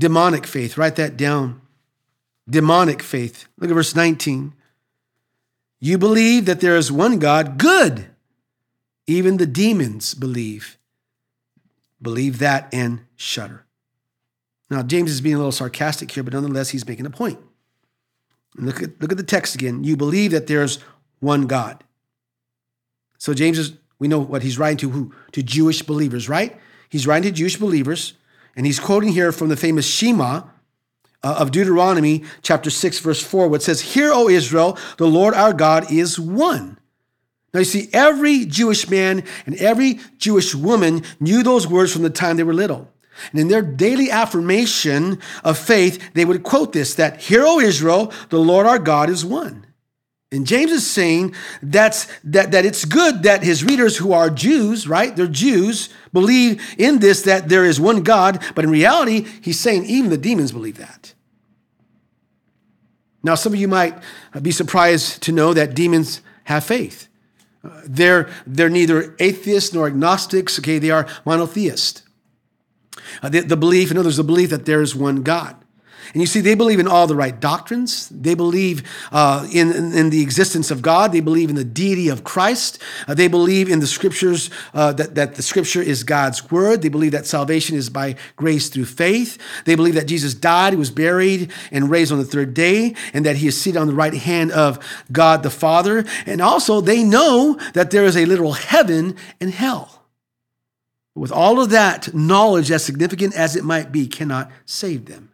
Demonic 0.00 0.48
faith. 0.48 0.76
Write 0.76 0.96
that 0.96 1.16
down. 1.16 1.60
Demonic 2.50 3.04
faith. 3.04 3.46
Look 3.58 3.70
at 3.70 3.74
verse 3.74 3.94
19. 3.94 4.52
You 5.78 5.96
believe 5.96 6.46
that 6.46 6.60
there 6.60 6.76
is 6.76 6.90
one 6.90 7.20
God, 7.20 7.56
good. 7.56 8.06
Even 9.06 9.36
the 9.36 9.46
demons 9.46 10.14
believe. 10.14 10.76
Believe 12.02 12.40
that 12.40 12.68
and 12.74 13.04
shudder. 13.14 13.64
Now, 14.72 14.82
James 14.82 15.10
is 15.10 15.20
being 15.20 15.34
a 15.34 15.38
little 15.38 15.52
sarcastic 15.52 16.10
here, 16.10 16.22
but 16.22 16.32
nonetheless, 16.32 16.70
he's 16.70 16.88
making 16.88 17.04
a 17.04 17.10
point. 17.10 17.38
Look 18.56 18.82
at, 18.82 18.98
look 19.02 19.12
at 19.12 19.18
the 19.18 19.22
text 19.22 19.54
again. 19.54 19.84
You 19.84 19.98
believe 19.98 20.30
that 20.30 20.46
there's 20.46 20.78
one 21.20 21.46
God. 21.46 21.84
So 23.18 23.34
James 23.34 23.58
is, 23.58 23.74
we 23.98 24.08
know 24.08 24.18
what 24.18 24.42
he's 24.42 24.58
writing 24.58 24.78
to 24.78 24.88
who? 24.88 25.14
To 25.32 25.42
Jewish 25.42 25.82
believers, 25.82 26.26
right? 26.26 26.58
He's 26.88 27.06
writing 27.06 27.30
to 27.30 27.36
Jewish 27.36 27.58
believers, 27.58 28.14
and 28.56 28.64
he's 28.64 28.80
quoting 28.80 29.10
here 29.10 29.30
from 29.30 29.50
the 29.50 29.58
famous 29.58 29.86
Shema 29.86 30.44
uh, 31.22 31.36
of 31.38 31.50
Deuteronomy 31.50 32.24
chapter 32.40 32.70
6, 32.70 32.98
verse 33.00 33.22
4, 33.22 33.48
which 33.48 33.60
says, 33.60 33.82
Hear, 33.82 34.10
O 34.10 34.30
Israel, 34.30 34.78
the 34.96 35.06
Lord 35.06 35.34
our 35.34 35.52
God 35.52 35.92
is 35.92 36.18
one. 36.18 36.78
Now 37.52 37.60
you 37.60 37.66
see, 37.66 37.90
every 37.92 38.46
Jewish 38.46 38.88
man 38.88 39.24
and 39.44 39.54
every 39.56 40.00
Jewish 40.16 40.54
woman 40.54 41.04
knew 41.20 41.42
those 41.42 41.66
words 41.66 41.92
from 41.92 42.04
the 42.04 42.08
time 42.08 42.38
they 42.38 42.42
were 42.42 42.54
little. 42.54 42.91
And 43.30 43.40
in 43.40 43.48
their 43.48 43.62
daily 43.62 44.10
affirmation 44.10 45.20
of 45.44 45.58
faith, 45.58 46.12
they 46.14 46.24
would 46.24 46.42
quote 46.42 46.72
this 46.72 46.94
that, 46.94 47.20
Hear, 47.20 47.44
O 47.44 47.60
Israel, 47.60 48.12
the 48.30 48.40
Lord 48.40 48.66
our 48.66 48.78
God 48.78 49.10
is 49.10 49.24
one. 49.24 49.66
And 50.32 50.46
James 50.46 50.72
is 50.72 50.90
saying 50.90 51.34
that's, 51.62 52.08
that, 52.24 52.52
that 52.52 52.64
it's 52.64 52.86
good 52.86 53.24
that 53.24 53.42
his 53.42 53.62
readers 53.62 53.98
who 53.98 54.14
are 54.14 54.30
Jews, 54.30 54.88
right? 54.88 55.14
They're 55.14 55.26
Jews, 55.26 55.90
believe 56.12 56.62
in 56.78 57.00
this 57.00 57.22
that 57.22 57.50
there 57.50 57.66
is 57.66 57.78
one 57.78 58.02
God. 58.02 58.42
But 58.54 58.64
in 58.64 58.70
reality, 58.70 59.26
he's 59.42 59.60
saying 59.60 59.84
even 59.84 60.10
the 60.10 60.16
demons 60.16 60.50
believe 60.50 60.78
that. 60.78 61.12
Now, 63.22 63.34
some 63.34 63.52
of 63.52 63.60
you 63.60 63.68
might 63.68 63.94
be 64.40 64.50
surprised 64.50 65.22
to 65.24 65.32
know 65.32 65.52
that 65.52 65.74
demons 65.74 66.22
have 66.44 66.64
faith. 66.64 67.08
Uh, 67.62 67.82
they're, 67.84 68.30
they're 68.46 68.70
neither 68.70 69.14
atheists 69.20 69.72
nor 69.72 69.86
agnostics, 69.86 70.58
okay? 70.58 70.78
They 70.78 70.90
are 70.90 71.06
monotheists. 71.24 72.02
Uh, 73.22 73.28
the, 73.28 73.40
the 73.40 73.56
belief, 73.56 73.90
in 73.90 73.98
others, 73.98 74.16
the 74.16 74.24
belief 74.24 74.50
that 74.50 74.66
there 74.66 74.82
is 74.82 74.94
one 74.94 75.22
God. 75.22 75.56
And 76.12 76.20
you 76.20 76.26
see, 76.26 76.40
they 76.40 76.54
believe 76.54 76.78
in 76.78 76.86
all 76.86 77.06
the 77.06 77.16
right 77.16 77.38
doctrines. 77.38 78.08
They 78.10 78.34
believe 78.34 78.82
uh, 79.12 79.48
in, 79.50 79.72
in, 79.72 79.92
in, 79.92 80.10
the 80.10 80.20
existence 80.20 80.70
of 80.70 80.82
God. 80.82 81.10
They 81.10 81.20
believe 81.20 81.48
in 81.48 81.56
the 81.56 81.64
deity 81.64 82.08
of 82.08 82.22
Christ. 82.22 82.82
Uh, 83.08 83.14
they 83.14 83.28
believe 83.28 83.70
in 83.70 83.80
the 83.80 83.86
scriptures, 83.86 84.50
uh, 84.74 84.92
that, 84.92 85.14
that 85.14 85.36
the 85.36 85.42
scripture 85.42 85.80
is 85.80 86.04
God's 86.04 86.50
word. 86.50 86.82
They 86.82 86.90
believe 86.90 87.12
that 87.12 87.24
salvation 87.24 87.76
is 87.76 87.88
by 87.88 88.16
grace 88.36 88.68
through 88.68 88.86
faith. 88.86 89.38
They 89.64 89.74
believe 89.74 89.94
that 89.94 90.06
Jesus 90.06 90.34
died, 90.34 90.74
was 90.74 90.90
buried, 90.90 91.50
and 91.70 91.88
raised 91.88 92.12
on 92.12 92.18
the 92.18 92.24
third 92.24 92.52
day, 92.52 92.94
and 93.14 93.24
that 93.24 93.36
he 93.36 93.46
is 93.46 93.58
seated 93.58 93.78
on 93.78 93.86
the 93.86 93.94
right 93.94 94.14
hand 94.14 94.52
of 94.52 94.78
God 95.10 95.42
the 95.42 95.50
Father. 95.50 96.04
And 96.26 96.42
also, 96.42 96.82
they 96.82 97.02
know 97.02 97.58
that 97.72 97.90
there 97.90 98.04
is 98.04 98.16
a 98.18 98.26
literal 98.26 98.52
heaven 98.52 99.16
and 99.40 99.50
hell. 99.50 100.01
With 101.14 101.32
all 101.32 101.60
of 101.60 101.70
that 101.70 102.14
knowledge, 102.14 102.70
as 102.70 102.84
significant 102.84 103.34
as 103.34 103.54
it 103.54 103.64
might 103.64 103.92
be, 103.92 104.06
cannot 104.06 104.50
save 104.64 105.06
them. 105.06 105.30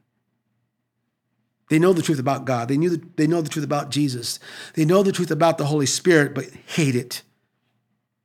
They 1.68 1.78
know 1.78 1.92
the 1.92 2.02
truth 2.02 2.18
about 2.18 2.44
God. 2.44 2.68
They, 2.68 2.76
knew 2.76 2.90
the, 2.90 3.02
they 3.16 3.26
know 3.26 3.42
the 3.42 3.48
truth 3.48 3.64
about 3.64 3.90
Jesus. 3.90 4.40
They 4.74 4.84
know 4.84 5.02
the 5.02 5.12
truth 5.12 5.30
about 5.30 5.58
the 5.58 5.66
Holy 5.66 5.86
Spirit, 5.86 6.34
but 6.34 6.46
hate 6.66 6.96
it. 6.96 7.22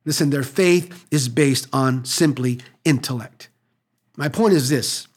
Listen, 0.04 0.30
their 0.30 0.42
faith 0.42 1.06
is 1.10 1.28
based 1.28 1.66
on 1.72 2.04
simply 2.04 2.60
intellect. 2.84 3.48
My 4.16 4.28
point 4.28 4.54
is 4.54 4.68
this 4.68 5.08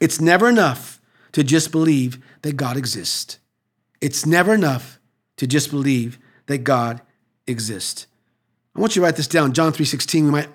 it's 0.00 0.20
never 0.20 0.48
enough 0.48 1.00
to 1.32 1.42
just 1.42 1.72
believe 1.72 2.18
that 2.42 2.56
God 2.56 2.76
exists. 2.76 3.38
It's 4.00 4.26
never 4.26 4.54
enough 4.54 4.98
to 5.36 5.46
just 5.46 5.70
believe 5.70 6.18
that 6.46 6.58
God 6.58 7.00
exists. 7.46 8.06
I 8.76 8.80
want 8.80 8.94
you 8.94 9.00
to 9.00 9.04
write 9.04 9.16
this 9.16 9.28
down. 9.28 9.52
John 9.52 9.72
3:16. 9.72 10.24
We 10.24 10.30
might 10.30 10.48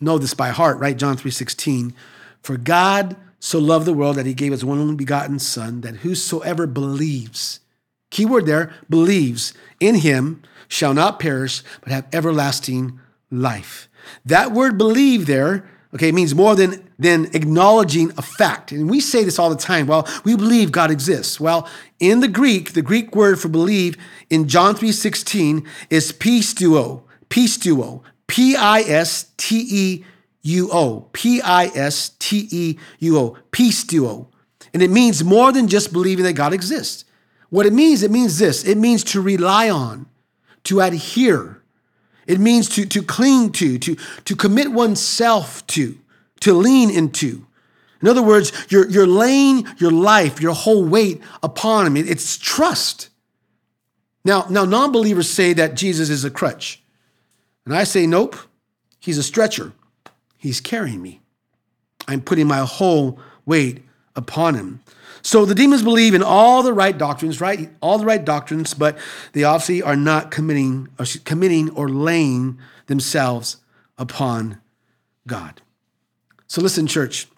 know 0.00 0.18
this 0.18 0.34
by 0.34 0.48
heart, 0.48 0.78
right? 0.78 0.96
John 0.96 1.16
3:16. 1.16 1.94
For 2.42 2.56
God 2.56 3.16
so 3.38 3.58
loved 3.58 3.86
the 3.86 3.92
world 3.92 4.16
that 4.16 4.26
he 4.26 4.34
gave 4.34 4.52
his 4.52 4.64
only 4.64 4.94
begotten 4.94 5.38
Son, 5.38 5.80
that 5.82 5.96
whosoever 5.96 6.66
believes, 6.66 7.60
keyword 8.10 8.46
there, 8.46 8.72
believes 8.88 9.52
in 9.80 9.96
him 9.96 10.42
shall 10.68 10.94
not 10.94 11.20
perish, 11.20 11.62
but 11.80 11.92
have 11.92 12.06
everlasting 12.12 12.98
life. 13.30 13.88
That 14.24 14.52
word 14.52 14.78
believe 14.78 15.26
there, 15.26 15.68
okay, 15.94 16.12
means 16.12 16.34
more 16.34 16.54
than, 16.54 16.88
than 16.98 17.26
acknowledging 17.34 18.12
a 18.16 18.22
fact. 18.22 18.72
And 18.72 18.88
we 18.90 19.00
say 19.00 19.24
this 19.24 19.38
all 19.38 19.50
the 19.50 19.56
time. 19.56 19.86
Well, 19.86 20.08
we 20.24 20.36
believe 20.36 20.72
God 20.72 20.90
exists. 20.90 21.38
Well, 21.40 21.68
in 21.98 22.20
the 22.20 22.28
Greek, 22.28 22.72
the 22.72 22.82
Greek 22.82 23.14
word 23.14 23.40
for 23.40 23.48
believe 23.48 23.96
in 24.30 24.48
John 24.48 24.74
3.16 24.74 25.66
is 25.90 26.12
pisteuo, 28.28 28.96
Peace 33.50 33.84
duo. 33.84 34.28
And 34.74 34.82
it 34.82 34.90
means 34.90 35.24
more 35.24 35.52
than 35.52 35.68
just 35.68 35.92
believing 35.92 36.24
that 36.24 36.34
God 36.34 36.52
exists. 36.52 37.04
What 37.48 37.66
it 37.66 37.72
means, 37.72 38.02
it 38.02 38.10
means 38.10 38.38
this 38.38 38.64
it 38.64 38.76
means 38.76 39.04
to 39.04 39.20
rely 39.20 39.70
on, 39.70 40.06
to 40.64 40.80
adhere. 40.80 41.62
It 42.26 42.40
means 42.40 42.68
to, 42.70 42.84
to 42.86 43.02
cling 43.02 43.52
to, 43.52 43.78
to, 43.78 43.96
to 44.24 44.36
commit 44.36 44.72
oneself 44.72 45.64
to, 45.68 45.96
to 46.40 46.54
lean 46.54 46.90
into. 46.90 47.46
In 48.02 48.08
other 48.08 48.22
words, 48.22 48.52
you're, 48.68 48.88
you're 48.90 49.06
laying 49.06 49.66
your 49.78 49.92
life, 49.92 50.40
your 50.40 50.52
whole 50.52 50.84
weight 50.84 51.22
upon 51.42 51.86
Him. 51.86 51.96
It's 51.96 52.36
trust. 52.36 53.10
Now, 54.24 54.46
now 54.50 54.64
non 54.64 54.92
believers 54.92 55.30
say 55.30 55.52
that 55.52 55.76
Jesus 55.76 56.10
is 56.10 56.24
a 56.24 56.30
crutch. 56.30 56.82
And 57.66 57.74
I 57.74 57.84
say, 57.84 58.06
nope, 58.06 58.36
He's 59.06 59.18
a 59.18 59.22
stretcher. 59.22 59.72
He's 60.36 60.60
carrying 60.60 61.00
me. 61.00 61.20
I'm 62.08 62.20
putting 62.20 62.48
my 62.48 62.58
whole 62.58 63.20
weight 63.44 63.84
upon 64.16 64.56
him. 64.56 64.80
So 65.22 65.44
the 65.44 65.54
demons 65.54 65.84
believe 65.84 66.12
in 66.12 66.24
all 66.24 66.64
the 66.64 66.72
right 66.72 66.96
doctrines, 66.96 67.40
right? 67.40 67.70
All 67.80 67.98
the 67.98 68.04
right 68.04 68.24
doctrines, 68.24 68.74
but 68.74 68.98
they 69.32 69.44
obviously 69.44 69.80
are 69.80 69.94
not 69.94 70.32
committing 70.32 70.88
or 70.98 71.06
committing 71.24 71.70
or 71.70 71.88
laying 71.88 72.58
themselves 72.86 73.58
upon 73.96 74.60
God. 75.26 75.62
So 76.48 76.60
listen, 76.60 76.88
church. 76.88 77.28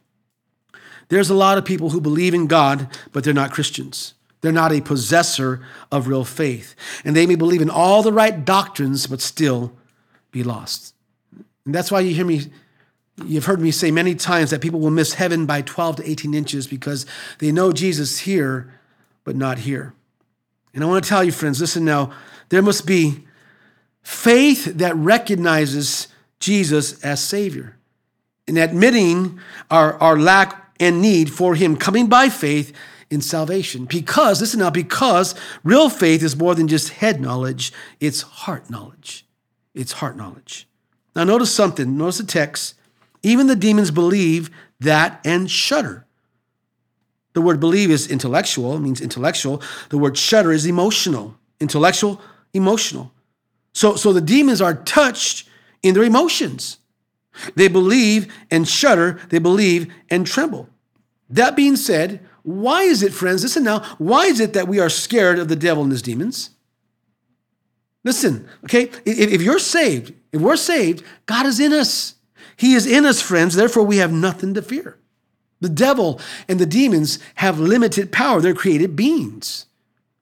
There's 1.08 1.28
a 1.28 1.34
lot 1.34 1.58
of 1.58 1.66
people 1.66 1.90
who 1.90 2.00
believe 2.00 2.32
in 2.32 2.46
God, 2.46 2.88
but 3.12 3.24
they're 3.24 3.34
not 3.34 3.52
Christians. 3.52 4.14
They're 4.40 4.52
not 4.52 4.72
a 4.72 4.80
possessor 4.80 5.60
of 5.90 6.08
real 6.08 6.24
faith. 6.24 6.74
And 7.04 7.14
they 7.14 7.26
may 7.26 7.34
believe 7.34 7.60
in 7.60 7.70
all 7.70 8.02
the 8.02 8.12
right 8.12 8.42
doctrines, 8.42 9.06
but 9.06 9.20
still 9.20 9.72
be 10.30 10.42
lost. 10.42 10.94
And 11.64 11.74
that's 11.74 11.90
why 11.90 12.00
you 12.00 12.14
hear 12.14 12.24
me 12.24 12.42
You've 13.24 13.46
heard 13.46 13.60
me 13.60 13.70
say 13.70 13.90
many 13.90 14.14
times 14.14 14.50
that 14.50 14.60
people 14.60 14.80
will 14.80 14.90
miss 14.90 15.14
heaven 15.14 15.44
by 15.46 15.62
12 15.62 15.96
to 15.96 16.08
18 16.08 16.34
inches 16.34 16.66
because 16.66 17.04
they 17.38 17.50
know 17.50 17.72
Jesus 17.72 18.20
here, 18.20 18.72
but 19.24 19.34
not 19.34 19.58
here. 19.58 19.92
And 20.72 20.84
I 20.84 20.86
want 20.86 21.04
to 21.04 21.08
tell 21.08 21.24
you, 21.24 21.32
friends, 21.32 21.60
listen 21.60 21.84
now, 21.84 22.12
there 22.50 22.62
must 22.62 22.86
be 22.86 23.24
faith 24.02 24.66
that 24.66 24.94
recognizes 24.96 26.08
Jesus 26.38 27.02
as 27.02 27.22
Savior 27.22 27.76
and 28.46 28.56
admitting 28.56 29.40
our, 29.70 29.94
our 29.94 30.18
lack 30.18 30.72
and 30.78 31.02
need 31.02 31.32
for 31.32 31.56
Him 31.56 31.76
coming 31.76 32.06
by 32.06 32.28
faith 32.28 32.72
in 33.10 33.20
salvation. 33.20 33.86
Because, 33.86 34.40
listen 34.40 34.60
now, 34.60 34.70
because 34.70 35.34
real 35.64 35.90
faith 35.90 36.22
is 36.22 36.36
more 36.36 36.54
than 36.54 36.68
just 36.68 36.90
head 36.90 37.20
knowledge, 37.20 37.72
it's 37.98 38.22
heart 38.22 38.70
knowledge. 38.70 39.26
It's 39.78 39.92
heart 39.92 40.16
knowledge. 40.16 40.66
Now, 41.14 41.22
notice 41.22 41.54
something. 41.54 41.96
Notice 41.96 42.18
the 42.18 42.26
text. 42.26 42.74
Even 43.22 43.46
the 43.46 43.56
demons 43.56 43.92
believe 43.92 44.50
that 44.80 45.20
and 45.24 45.48
shudder. 45.48 46.04
The 47.32 47.40
word 47.40 47.60
believe 47.60 47.90
is 47.90 48.10
intellectual, 48.10 48.74
it 48.74 48.80
means 48.80 49.00
intellectual. 49.00 49.62
The 49.90 49.98
word 49.98 50.18
shudder 50.18 50.50
is 50.50 50.66
emotional, 50.66 51.36
intellectual, 51.60 52.20
emotional. 52.52 53.12
So, 53.72 53.94
so 53.94 54.12
the 54.12 54.20
demons 54.20 54.60
are 54.60 54.74
touched 54.74 55.48
in 55.84 55.94
their 55.94 56.02
emotions. 56.02 56.78
They 57.54 57.68
believe 57.68 58.32
and 58.50 58.66
shudder, 58.66 59.20
they 59.28 59.38
believe 59.38 59.92
and 60.10 60.26
tremble. 60.26 60.68
That 61.30 61.54
being 61.54 61.76
said, 61.76 62.26
why 62.42 62.82
is 62.82 63.04
it, 63.04 63.12
friends? 63.12 63.44
Listen 63.44 63.62
now, 63.62 63.80
why 63.98 64.26
is 64.26 64.40
it 64.40 64.54
that 64.54 64.66
we 64.66 64.80
are 64.80 64.88
scared 64.88 65.38
of 65.38 65.46
the 65.46 65.54
devil 65.54 65.84
and 65.84 65.92
his 65.92 66.02
demons? 66.02 66.50
Listen, 68.04 68.48
okay, 68.64 68.84
if, 69.04 69.32
if 69.32 69.42
you're 69.42 69.58
saved, 69.58 70.14
if 70.32 70.40
we're 70.40 70.56
saved, 70.56 71.02
God 71.26 71.46
is 71.46 71.60
in 71.60 71.72
us. 71.72 72.14
He 72.56 72.74
is 72.74 72.86
in 72.86 73.04
us, 73.04 73.20
friends, 73.20 73.54
therefore 73.54 73.84
we 73.84 73.98
have 73.98 74.12
nothing 74.12 74.54
to 74.54 74.62
fear. 74.62 74.98
The 75.60 75.68
devil 75.68 76.20
and 76.48 76.58
the 76.58 76.66
demons 76.66 77.18
have 77.36 77.58
limited 77.58 78.12
power. 78.12 78.40
They're 78.40 78.54
created 78.54 78.96
beings. 78.96 79.66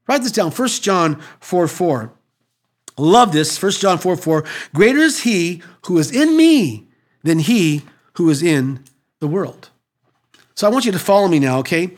Write 0.06 0.22
this 0.22 0.32
down 0.32 0.50
1 0.50 0.68
John 0.68 1.20
4 1.40 1.68
4. 1.68 2.12
Love 2.98 3.32
this. 3.32 3.60
1 3.60 3.72
John 3.72 3.98
4 3.98 4.16
4. 4.16 4.44
Greater 4.74 4.98
is 4.98 5.22
he 5.22 5.62
who 5.86 5.98
is 5.98 6.10
in 6.10 6.36
me 6.36 6.88
than 7.22 7.40
he 7.40 7.82
who 8.14 8.30
is 8.30 8.42
in 8.42 8.82
the 9.20 9.26
world. 9.26 9.70
So 10.54 10.66
I 10.66 10.70
want 10.70 10.86
you 10.86 10.92
to 10.92 10.98
follow 10.98 11.28
me 11.28 11.38
now, 11.38 11.58
okay? 11.58 11.94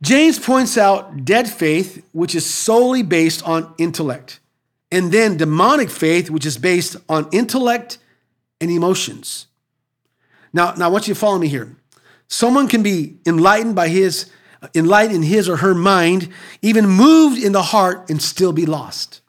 James 0.00 0.38
points 0.38 0.78
out 0.78 1.24
dead 1.24 1.48
faith, 1.48 2.06
which 2.12 2.34
is 2.34 2.48
solely 2.48 3.02
based 3.02 3.42
on 3.44 3.74
intellect, 3.78 4.38
and 4.94 5.10
then 5.10 5.36
demonic 5.36 5.90
faith, 5.90 6.30
which 6.30 6.46
is 6.46 6.56
based 6.56 6.96
on 7.08 7.28
intellect 7.32 7.98
and 8.60 8.70
emotions. 8.70 9.48
Now, 10.52 10.72
now 10.74 10.84
I 10.84 10.88
want 10.88 11.08
you 11.08 11.14
to 11.14 11.20
follow 11.20 11.38
me 11.38 11.48
here. 11.48 11.74
Someone 12.28 12.68
can 12.68 12.84
be 12.84 13.16
enlightened 13.26 13.74
by 13.74 13.88
his 13.88 14.30
enlightened 14.72 15.16
in 15.16 15.22
his 15.22 15.48
or 15.48 15.56
her 15.56 15.74
mind, 15.74 16.28
even 16.62 16.86
moved 16.86 17.42
in 17.42 17.52
the 17.52 17.62
heart, 17.62 18.08
and 18.08 18.22
still 18.22 18.52
be 18.52 18.64
lost. 18.64 19.20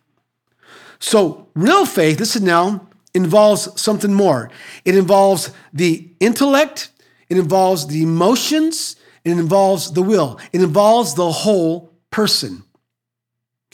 So, 1.00 1.50
real 1.56 1.86
faith, 1.86 2.20
this 2.20 2.36
is 2.36 2.42
now, 2.42 2.88
involves 3.14 3.82
something 3.82 4.14
more. 4.14 4.50
It 4.86 4.96
involves 4.96 5.52
the 5.74 6.08
intellect, 6.20 6.90
it 7.28 7.38
involves 7.38 7.88
the 7.88 8.04
emotions, 8.04 8.96
it 9.26 9.32
involves 9.32 9.92
the 9.92 10.04
will, 10.04 10.40
it 10.54 10.62
involves 10.62 11.16
the 11.16 11.32
whole 11.32 11.92
person. 12.12 12.64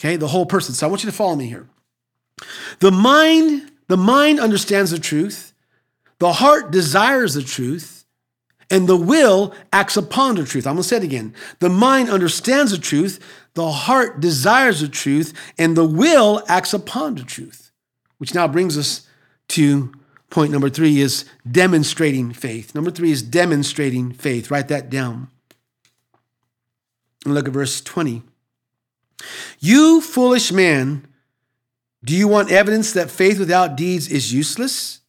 Okay, 0.00 0.16
the 0.16 0.28
whole 0.28 0.46
person. 0.46 0.74
So 0.74 0.86
I 0.86 0.90
want 0.90 1.04
you 1.04 1.10
to 1.10 1.16
follow 1.16 1.36
me 1.36 1.46
here. 1.46 1.68
The 2.80 2.90
mind, 2.90 3.70
the 3.88 3.96
mind 3.96 4.40
understands 4.40 4.90
the 4.90 4.98
truth, 4.98 5.52
the 6.18 6.34
heart 6.34 6.70
desires 6.70 7.34
the 7.34 7.42
truth, 7.42 8.04
and 8.70 8.88
the 8.88 8.96
will 8.96 9.54
acts 9.72 9.96
upon 9.96 10.36
the 10.36 10.44
truth. 10.44 10.66
I'm 10.66 10.74
going 10.74 10.82
to 10.82 10.88
say 10.88 10.96
it 10.96 11.02
again. 11.02 11.34
The 11.58 11.68
mind 11.68 12.08
understands 12.08 12.72
the 12.72 12.78
truth, 12.78 13.20
the 13.54 13.70
heart 13.70 14.20
desires 14.20 14.80
the 14.80 14.88
truth, 14.88 15.34
and 15.58 15.76
the 15.76 15.84
will 15.84 16.42
acts 16.48 16.72
upon 16.72 17.16
the 17.16 17.22
truth. 17.22 17.70
Which 18.18 18.34
now 18.34 18.48
brings 18.48 18.78
us 18.78 19.06
to 19.48 19.92
point 20.30 20.50
number 20.50 20.70
three 20.70 21.00
is 21.00 21.26
demonstrating 21.50 22.32
faith. 22.32 22.74
Number 22.74 22.90
three 22.90 23.12
is 23.12 23.22
demonstrating 23.22 24.12
faith. 24.12 24.50
Write 24.50 24.68
that 24.68 24.88
down. 24.88 25.28
Look 27.26 27.46
at 27.46 27.52
verse 27.52 27.80
20. 27.80 28.22
You 29.60 30.00
foolish 30.00 30.50
man, 30.50 31.06
do 32.04 32.14
you 32.14 32.26
want 32.28 32.50
evidence 32.50 32.92
that 32.92 33.10
faith 33.10 33.38
without 33.38 33.76
deeds 33.76 34.08
is 34.08 34.32
useless? 34.32 35.00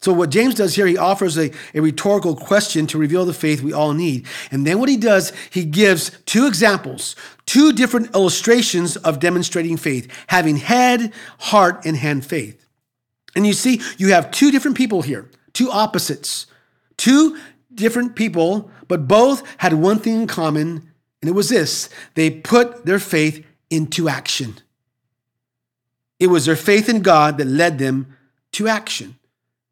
So, 0.00 0.12
what 0.12 0.30
James 0.30 0.54
does 0.54 0.74
here, 0.74 0.86
he 0.86 0.96
offers 0.96 1.38
a, 1.38 1.50
a 1.74 1.80
rhetorical 1.80 2.36
question 2.36 2.86
to 2.88 2.98
reveal 2.98 3.24
the 3.24 3.32
faith 3.32 3.62
we 3.62 3.72
all 3.72 3.92
need. 3.92 4.26
And 4.50 4.66
then 4.66 4.78
what 4.78 4.88
he 4.88 4.96
does, 4.96 5.32
he 5.50 5.64
gives 5.64 6.10
two 6.26 6.46
examples, 6.46 7.16
two 7.46 7.72
different 7.72 8.14
illustrations 8.14 8.96
of 8.96 9.20
demonstrating 9.20 9.76
faith, 9.76 10.08
having 10.28 10.56
head, 10.56 11.12
heart, 11.38 11.84
and 11.84 11.96
hand 11.96 12.24
faith. 12.26 12.66
And 13.34 13.46
you 13.46 13.52
see, 13.52 13.80
you 13.96 14.12
have 14.12 14.30
two 14.30 14.50
different 14.50 14.76
people 14.76 15.02
here, 15.02 15.30
two 15.52 15.70
opposites, 15.70 16.46
two 16.96 17.38
different 17.74 18.16
people, 18.16 18.70
but 18.88 19.08
both 19.08 19.42
had 19.58 19.72
one 19.74 19.98
thing 19.98 20.22
in 20.22 20.26
common, 20.26 20.90
and 21.20 21.28
it 21.28 21.34
was 21.34 21.48
this 21.48 21.88
they 22.14 22.30
put 22.30 22.86
their 22.86 22.98
faith 22.98 23.44
into 23.70 24.08
action. 24.08 24.56
It 26.18 26.28
was 26.28 26.46
their 26.46 26.56
faith 26.56 26.88
in 26.88 27.00
God 27.00 27.38
that 27.38 27.46
led 27.46 27.78
them 27.78 28.16
to 28.52 28.68
action. 28.68 29.18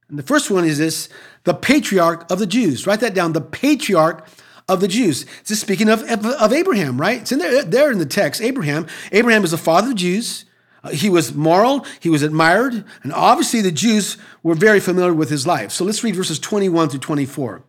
And 0.09 0.19
the 0.19 0.23
first 0.23 0.51
one 0.51 0.65
is 0.65 0.79
this 0.79 1.09
the 1.45 1.55
patriarch 1.55 2.31
of 2.31 2.39
the 2.39 2.47
Jews. 2.47 2.87
Write 2.87 3.01
that 3.01 3.15
down. 3.15 3.33
The 3.33 3.41
patriarch 3.41 4.29
of 4.69 4.81
the 4.81 4.89
Jews. 4.89 5.25
This 5.41 5.53
is 5.53 5.61
speaking 5.61 5.89
of, 5.89 6.03
of 6.05 6.53
Abraham, 6.53 7.01
right? 7.01 7.21
It's 7.21 7.33
in 7.33 7.39
there, 7.39 7.63
there 7.63 7.91
in 7.91 7.99
the 7.99 8.07
text. 8.07 8.41
Abraham. 8.41 8.87
Abraham 9.13 9.45
is 9.45 9.51
the 9.51 9.59
father 9.59 9.89
of 9.89 9.95
the 9.95 10.01
Jews. 10.01 10.45
Uh, 10.83 10.91
he 10.91 11.09
was 11.09 11.35
moral, 11.35 11.87
he 11.99 12.11
was 12.11 12.23
admired, 12.23 12.85
and 13.03 13.13
obviously 13.13 13.63
the 13.63 13.73
Jews 13.73 14.19
were 14.43 14.55
very 14.55 14.81
familiar 14.81 15.15
with 15.15 15.31
his 15.31 15.47
life. 15.47 15.73
So 15.73 15.83
let's 15.83 16.05
read 16.05 16.15
verses 16.15 16.39
21 16.39 16.91
through 16.91 17.01
24. 17.01 17.65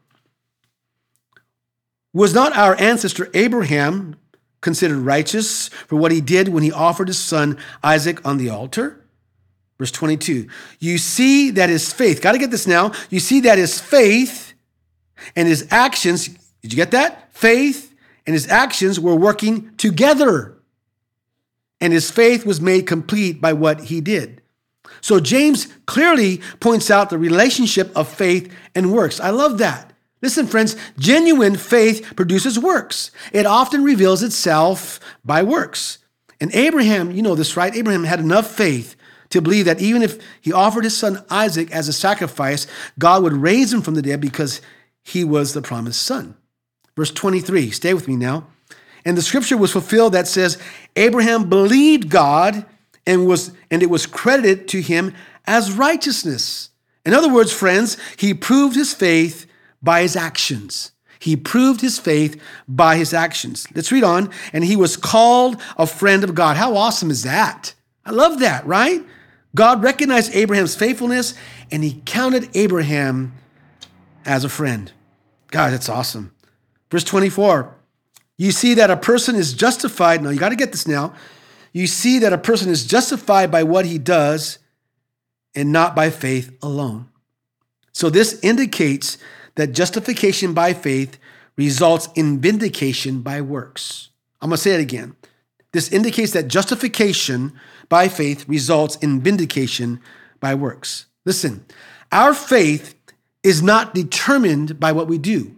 Was 2.13 2.33
not 2.33 2.55
our 2.57 2.79
ancestor 2.79 3.29
Abraham 3.33 4.17
considered 4.65 4.97
righteous 4.97 5.69
for 5.69 5.95
what 5.95 6.11
he 6.11 6.19
did 6.19 6.49
when 6.49 6.63
he 6.63 6.71
offered 6.71 7.07
his 7.07 7.19
son 7.19 7.57
Isaac 7.83 8.25
on 8.25 8.37
the 8.37 8.49
altar? 8.49 9.05
Verse 9.77 9.91
22. 9.91 10.47
You 10.79 10.97
see 10.97 11.51
that 11.51 11.69
his 11.69 11.93
faith, 11.93 12.19
got 12.19 12.31
to 12.31 12.39
get 12.39 12.49
this 12.49 12.65
now. 12.65 12.91
You 13.11 13.19
see 13.19 13.41
that 13.41 13.59
his 13.59 13.79
faith 13.79 14.55
and 15.35 15.47
his 15.47 15.67
actions, 15.69 16.29
did 16.61 16.73
you 16.73 16.77
get 16.77 16.91
that? 16.91 17.31
Faith 17.31 17.93
and 18.25 18.33
his 18.33 18.49
actions 18.49 18.99
were 18.99 19.15
working 19.15 19.75
together. 19.77 20.57
And 21.79 21.93
his 21.93 22.09
faith 22.09 22.43
was 22.43 22.59
made 22.59 22.87
complete 22.87 23.39
by 23.39 23.53
what 23.53 23.81
he 23.81 24.01
did. 24.01 24.41
So 24.99 25.19
James 25.19 25.67
clearly 25.85 26.41
points 26.59 26.89
out 26.89 27.11
the 27.11 27.19
relationship 27.19 27.95
of 27.95 28.07
faith 28.07 28.51
and 28.73 28.91
works. 28.91 29.19
I 29.19 29.29
love 29.29 29.59
that. 29.59 29.93
Listen, 30.21 30.47
friends, 30.47 30.75
genuine 30.97 31.55
faith 31.55 32.13
produces 32.15 32.57
works. 32.57 33.11
It 33.31 33.45
often 33.45 33.83
reveals 33.83 34.23
itself 34.23 34.99
by 35.23 35.43
works. 35.43 35.99
And 36.39 36.53
Abraham, 36.53 37.11
you 37.11 37.21
know 37.21 37.35
this, 37.35 37.55
right? 37.55 37.75
Abraham 37.75 38.03
had 38.03 38.19
enough 38.19 38.49
faith 38.49 38.95
to 39.29 39.41
believe 39.41 39.65
that 39.65 39.81
even 39.81 40.01
if 40.01 40.21
he 40.41 40.53
offered 40.53 40.83
his 40.83 40.97
son 40.97 41.23
Isaac 41.29 41.71
as 41.71 41.87
a 41.87 41.93
sacrifice, 41.93 42.67
God 42.97 43.23
would 43.23 43.33
raise 43.33 43.73
him 43.73 43.81
from 43.81 43.95
the 43.95 44.01
dead 44.01 44.21
because 44.21 44.61
he 45.03 45.23
was 45.23 45.53
the 45.53 45.61
promised 45.61 46.01
son. 46.01 46.35
Verse 46.95 47.11
23, 47.11 47.71
stay 47.71 47.93
with 47.93 48.07
me 48.07 48.15
now. 48.15 48.47
And 49.03 49.17
the 49.17 49.21
scripture 49.21 49.57
was 49.57 49.71
fulfilled 49.71 50.13
that 50.13 50.27
says, 50.27 50.57
Abraham 50.95 51.49
believed 51.49 52.09
God 52.09 52.65
and, 53.05 53.27
was, 53.27 53.51
and 53.69 53.83
it 53.83 53.89
was 53.89 54.07
credited 54.07 54.67
to 54.69 54.81
him 54.81 55.13
as 55.45 55.71
righteousness. 55.71 56.69
In 57.05 57.13
other 57.13 57.31
words, 57.31 57.51
friends, 57.51 57.97
he 58.17 58.33
proved 58.33 58.75
his 58.75 58.93
faith 58.93 59.45
by 59.81 60.01
his 60.01 60.15
actions. 60.15 60.91
He 61.19 61.35
proved 61.35 61.81
his 61.81 61.97
faith 61.97 62.41
by 62.67 62.97
his 62.97 63.13
actions. 63.13 63.67
Let's 63.73 63.91
read 63.91 64.03
on. 64.03 64.29
And 64.53 64.63
he 64.63 64.75
was 64.75 64.97
called 64.97 65.59
a 65.77 65.87
friend 65.87 66.23
of 66.23 66.35
God. 66.35 66.57
How 66.57 66.75
awesome 66.75 67.09
is 67.09 67.23
that? 67.23 67.73
I 68.05 68.11
love 68.11 68.39
that, 68.39 68.65
right? 68.65 69.03
God 69.55 69.81
recognized 69.81 70.35
Abraham's 70.35 70.75
faithfulness 70.75 71.33
and 71.71 71.83
he 71.83 72.01
counted 72.05 72.49
Abraham 72.55 73.33
as 74.25 74.43
a 74.43 74.49
friend. 74.49 74.91
God, 75.51 75.71
that's 75.73 75.89
awesome. 75.89 76.33
Verse 76.91 77.03
24, 77.03 77.73
you 78.37 78.51
see 78.51 78.73
that 78.75 78.91
a 78.91 78.97
person 78.97 79.35
is 79.35 79.53
justified. 79.53 80.21
Now, 80.21 80.29
you 80.29 80.39
got 80.39 80.49
to 80.49 80.55
get 80.55 80.71
this 80.71 80.87
now. 80.87 81.13
You 81.71 81.87
see 81.87 82.19
that 82.19 82.33
a 82.33 82.37
person 82.37 82.69
is 82.69 82.85
justified 82.85 83.51
by 83.51 83.63
what 83.63 83.85
he 83.85 83.97
does 83.97 84.59
and 85.55 85.71
not 85.71 85.95
by 85.95 86.09
faith 86.09 86.55
alone. 86.61 87.09
So, 87.93 88.09
this 88.09 88.39
indicates 88.41 89.17
that 89.55 89.71
justification 89.71 90.53
by 90.53 90.73
faith 90.73 91.17
results 91.57 92.09
in 92.15 92.39
vindication 92.39 93.21
by 93.21 93.41
works. 93.41 94.09
I'm 94.41 94.49
going 94.49 94.57
to 94.57 94.61
say 94.61 94.71
it 94.71 94.81
again. 94.81 95.15
This 95.71 95.91
indicates 95.91 96.31
that 96.33 96.47
justification 96.47 97.53
by 97.89 98.07
faith 98.07 98.47
results 98.47 98.95
in 98.97 99.21
vindication 99.21 99.99
by 100.39 100.55
works. 100.55 101.05
Listen, 101.25 101.65
our 102.11 102.33
faith 102.33 102.95
is 103.43 103.61
not 103.61 103.93
determined 103.93 104.79
by 104.79 104.91
what 104.91 105.07
we 105.07 105.17
do. 105.17 105.55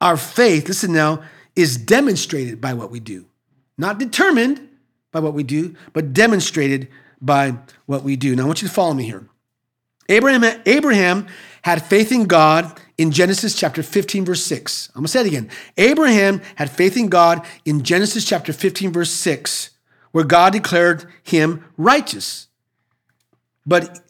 Our 0.00 0.16
faith, 0.16 0.68
listen 0.68 0.92
now, 0.92 1.22
is 1.54 1.76
demonstrated 1.76 2.60
by 2.60 2.74
what 2.74 2.90
we 2.90 3.00
do. 3.00 3.26
Not 3.76 3.98
determined 3.98 4.68
by 5.12 5.20
what 5.20 5.34
we 5.34 5.42
do, 5.42 5.74
but 5.92 6.12
demonstrated 6.12 6.88
by 7.20 7.56
what 7.86 8.02
we 8.02 8.16
do. 8.16 8.34
Now, 8.34 8.44
I 8.44 8.46
want 8.46 8.62
you 8.62 8.68
to 8.68 8.74
follow 8.74 8.94
me 8.94 9.04
here. 9.04 9.28
Abraham, 10.08 10.62
Abraham 10.66 11.26
had 11.62 11.82
faith 11.82 12.12
in 12.12 12.24
God 12.24 12.80
in 12.98 13.10
Genesis 13.10 13.54
chapter 13.54 13.82
15, 13.82 14.24
verse 14.24 14.42
6. 14.44 14.90
I'm 14.94 15.02
to 15.02 15.08
say 15.08 15.20
it 15.20 15.26
again. 15.26 15.50
Abraham 15.76 16.40
had 16.56 16.70
faith 16.70 16.96
in 16.96 17.08
God 17.08 17.46
in 17.64 17.82
Genesis 17.82 18.24
chapter 18.24 18.52
15, 18.52 18.92
verse 18.92 19.10
6, 19.10 19.70
where 20.12 20.24
God 20.24 20.52
declared 20.52 21.06
him 21.22 21.64
righteous. 21.76 22.48
But 23.66 24.00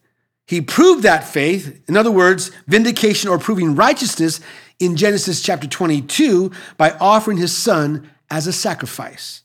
he 0.46 0.60
proved 0.60 1.04
that 1.04 1.24
faith, 1.24 1.80
in 1.88 1.96
other 1.96 2.10
words, 2.10 2.50
vindication 2.66 3.30
or 3.30 3.38
proving 3.38 3.74
righteousness, 3.74 4.40
in 4.80 4.96
Genesis 4.96 5.42
chapter 5.42 5.68
22 5.68 6.50
by 6.76 6.92
offering 6.92 7.36
his 7.36 7.56
son 7.56 8.10
as 8.30 8.46
a 8.46 8.52
sacrifice. 8.52 9.42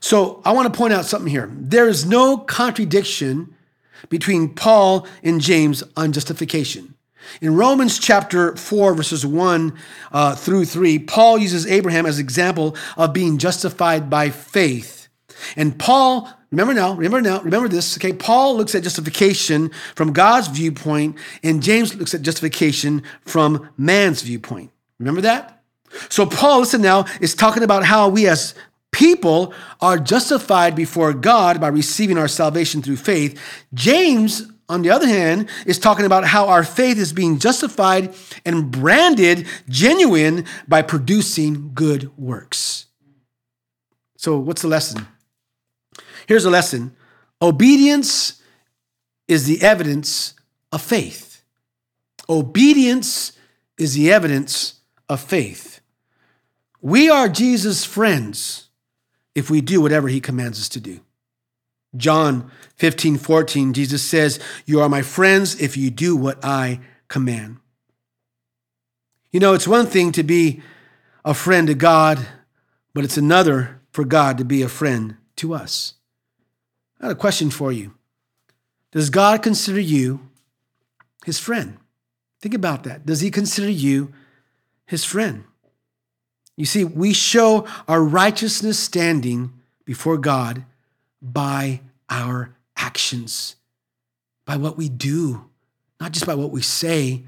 So 0.00 0.42
I 0.44 0.52
want 0.52 0.72
to 0.72 0.76
point 0.76 0.92
out 0.92 1.04
something 1.04 1.30
here. 1.30 1.48
There 1.52 1.88
is 1.88 2.04
no 2.04 2.36
contradiction 2.36 3.54
between 4.08 4.54
Paul 4.54 5.06
and 5.22 5.40
James 5.40 5.82
on 5.96 6.12
justification. 6.12 6.94
In 7.40 7.54
Romans 7.54 7.98
chapter 7.98 8.56
4, 8.56 8.94
verses 8.94 9.26
1 9.26 9.78
uh, 10.12 10.34
through 10.34 10.64
3, 10.64 10.98
Paul 11.00 11.38
uses 11.38 11.66
Abraham 11.66 12.06
as 12.06 12.18
an 12.18 12.24
example 12.24 12.76
of 12.96 13.12
being 13.12 13.38
justified 13.38 14.08
by 14.08 14.30
faith. 14.30 15.08
And 15.56 15.78
Paul, 15.78 16.28
remember 16.50 16.74
now, 16.74 16.94
remember 16.94 17.20
now, 17.20 17.40
remember 17.42 17.68
this, 17.68 17.96
okay? 17.96 18.12
Paul 18.12 18.56
looks 18.56 18.74
at 18.74 18.82
justification 18.82 19.70
from 19.94 20.12
God's 20.12 20.48
viewpoint, 20.48 21.16
and 21.42 21.62
James 21.62 21.94
looks 21.94 22.14
at 22.14 22.22
justification 22.22 23.02
from 23.22 23.68
man's 23.76 24.22
viewpoint. 24.22 24.70
Remember 24.98 25.20
that? 25.22 25.62
So 26.08 26.26
Paul, 26.26 26.60
listen 26.60 26.82
now, 26.82 27.04
is 27.20 27.34
talking 27.34 27.62
about 27.62 27.84
how 27.84 28.08
we 28.08 28.26
as 28.28 28.54
people 28.92 29.54
are 29.80 29.98
justified 29.98 30.74
before 30.74 31.12
God 31.12 31.60
by 31.60 31.68
receiving 31.68 32.18
our 32.18 32.28
salvation 32.28 32.82
through 32.82 32.96
faith. 32.96 33.40
James, 33.72 34.50
on 34.68 34.82
the 34.82 34.90
other 34.90 35.06
hand, 35.06 35.48
is 35.66 35.78
talking 35.78 36.06
about 36.06 36.24
how 36.24 36.48
our 36.48 36.64
faith 36.64 36.98
is 36.98 37.12
being 37.12 37.38
justified 37.38 38.14
and 38.44 38.70
branded 38.70 39.46
genuine 39.68 40.44
by 40.68 40.82
producing 40.82 41.72
good 41.74 42.16
works. 42.18 42.86
So, 44.16 44.38
what's 44.38 44.62
the 44.62 44.68
lesson? 44.68 45.06
Here's 46.26 46.44
a 46.44 46.50
lesson 46.50 46.94
obedience 47.40 48.42
is 49.28 49.46
the 49.46 49.62
evidence 49.62 50.34
of 50.72 50.82
faith. 50.82 51.42
Obedience 52.28 53.32
is 53.78 53.94
the 53.94 54.12
evidence 54.12 54.80
of 55.08 55.20
faith. 55.20 55.80
We 56.80 57.10
are 57.10 57.28
Jesus' 57.28 57.84
friends 57.84 58.69
if 59.34 59.50
we 59.50 59.60
do 59.60 59.80
whatever 59.80 60.08
he 60.08 60.20
commands 60.20 60.60
us 60.60 60.68
to 60.70 60.80
do. 60.80 61.00
John 61.96 62.50
15, 62.76 63.18
14, 63.18 63.72
Jesus 63.72 64.02
says, 64.02 64.38
You 64.64 64.80
are 64.80 64.88
my 64.88 65.02
friends 65.02 65.60
if 65.60 65.76
you 65.76 65.90
do 65.90 66.16
what 66.16 66.44
I 66.44 66.80
command. 67.08 67.58
You 69.32 69.40
know, 69.40 69.54
it's 69.54 69.68
one 69.68 69.86
thing 69.86 70.12
to 70.12 70.22
be 70.22 70.62
a 71.24 71.34
friend 71.34 71.66
to 71.66 71.74
God, 71.74 72.24
but 72.94 73.04
it's 73.04 73.16
another 73.16 73.80
for 73.92 74.04
God 74.04 74.38
to 74.38 74.44
be 74.44 74.62
a 74.62 74.68
friend 74.68 75.16
to 75.36 75.54
us. 75.54 75.94
I 76.98 77.04
got 77.04 77.12
a 77.12 77.16
question 77.16 77.50
for 77.50 77.72
you. 77.72 77.94
Does 78.92 79.10
God 79.10 79.42
consider 79.42 79.80
you 79.80 80.28
his 81.24 81.38
friend? 81.38 81.78
Think 82.40 82.54
about 82.54 82.84
that. 82.84 83.06
Does 83.06 83.20
he 83.20 83.30
consider 83.30 83.70
you 83.70 84.12
his 84.86 85.04
friend? 85.04 85.44
You 86.60 86.66
see, 86.66 86.84
we 86.84 87.14
show 87.14 87.66
our 87.88 88.04
righteousness 88.04 88.78
standing 88.78 89.50
before 89.86 90.18
God 90.18 90.66
by 91.22 91.80
our 92.10 92.54
actions, 92.76 93.56
by 94.44 94.58
what 94.58 94.76
we 94.76 94.90
do, 94.90 95.46
not 96.02 96.12
just 96.12 96.26
by 96.26 96.34
what 96.34 96.50
we 96.50 96.60
say, 96.60 97.24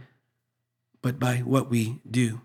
but 1.01 1.19
by 1.19 1.37
what 1.37 1.71
we 1.71 1.99
do. 2.11 2.43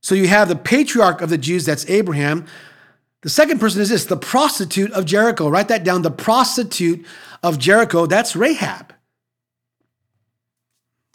So 0.00 0.14
you 0.14 0.26
have 0.26 0.48
the 0.48 0.56
patriarch 0.56 1.20
of 1.20 1.28
the 1.28 1.36
Jews, 1.36 1.66
that's 1.66 1.84
Abraham. 1.90 2.46
The 3.20 3.28
second 3.28 3.60
person 3.60 3.82
is 3.82 3.90
this 3.90 4.06
the 4.06 4.16
prostitute 4.16 4.92
of 4.92 5.04
Jericho. 5.04 5.50
Write 5.50 5.68
that 5.68 5.84
down. 5.84 6.00
The 6.00 6.10
prostitute 6.10 7.04
of 7.42 7.58
Jericho, 7.58 8.06
that's 8.06 8.34
Rahab. 8.34 8.94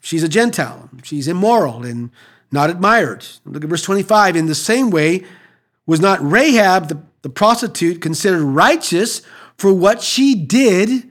She's 0.04 0.22
a 0.22 0.30
Gentile, 0.30 0.92
she's 1.02 1.28
immoral, 1.28 1.84
and 1.86 2.12
not 2.52 2.70
admired. 2.70 3.26
Look 3.46 3.64
at 3.64 3.70
verse 3.70 3.84
25. 3.84 4.36
In 4.36 4.48
the 4.48 4.56
same 4.56 4.90
way, 4.90 5.24
was 5.86 6.00
not 6.00 6.20
Rahab, 6.22 6.90
the, 6.90 7.02
the 7.22 7.30
prostitute, 7.30 8.02
considered 8.02 8.44
righteous 8.44 9.22
for 9.58 9.74
what 9.74 10.02
she 10.02 10.36
did 10.36 11.10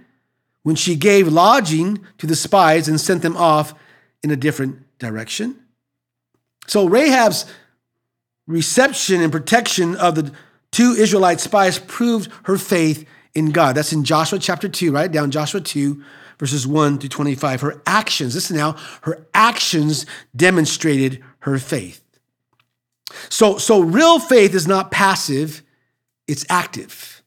when 0.62 0.76
she 0.76 0.94
gave 0.96 1.28
lodging 1.28 2.00
to 2.18 2.26
the 2.26 2.36
spies 2.36 2.88
and 2.88 3.00
sent 3.00 3.22
them 3.22 3.36
off 3.36 3.74
in 4.22 4.30
a 4.30 4.36
different 4.36 4.78
direction? 4.98 5.58
So 6.66 6.86
Rahab's 6.86 7.46
reception 8.46 9.20
and 9.20 9.32
protection 9.32 9.96
of 9.96 10.14
the 10.14 10.32
two 10.70 10.92
Israelite 10.92 11.40
spies 11.40 11.78
proved 11.78 12.30
her 12.44 12.58
faith 12.58 13.06
in 13.34 13.50
God. 13.50 13.76
That's 13.76 13.92
in 13.92 14.04
Joshua 14.04 14.38
chapter 14.38 14.68
2, 14.68 14.92
right? 14.92 15.10
Down 15.10 15.30
Joshua 15.30 15.60
2, 15.60 16.02
verses 16.38 16.66
1 16.66 16.98
to 17.00 17.08
25. 17.08 17.60
Her 17.60 17.82
actions, 17.86 18.34
listen 18.34 18.56
now, 18.56 18.76
her 19.02 19.26
actions 19.34 20.06
demonstrated 20.34 21.22
her 21.40 21.58
faith. 21.58 22.02
So, 23.28 23.58
so 23.58 23.80
real 23.80 24.18
faith 24.18 24.54
is 24.54 24.66
not 24.66 24.90
passive, 24.90 25.62
it's 26.26 26.44
active. 26.48 27.22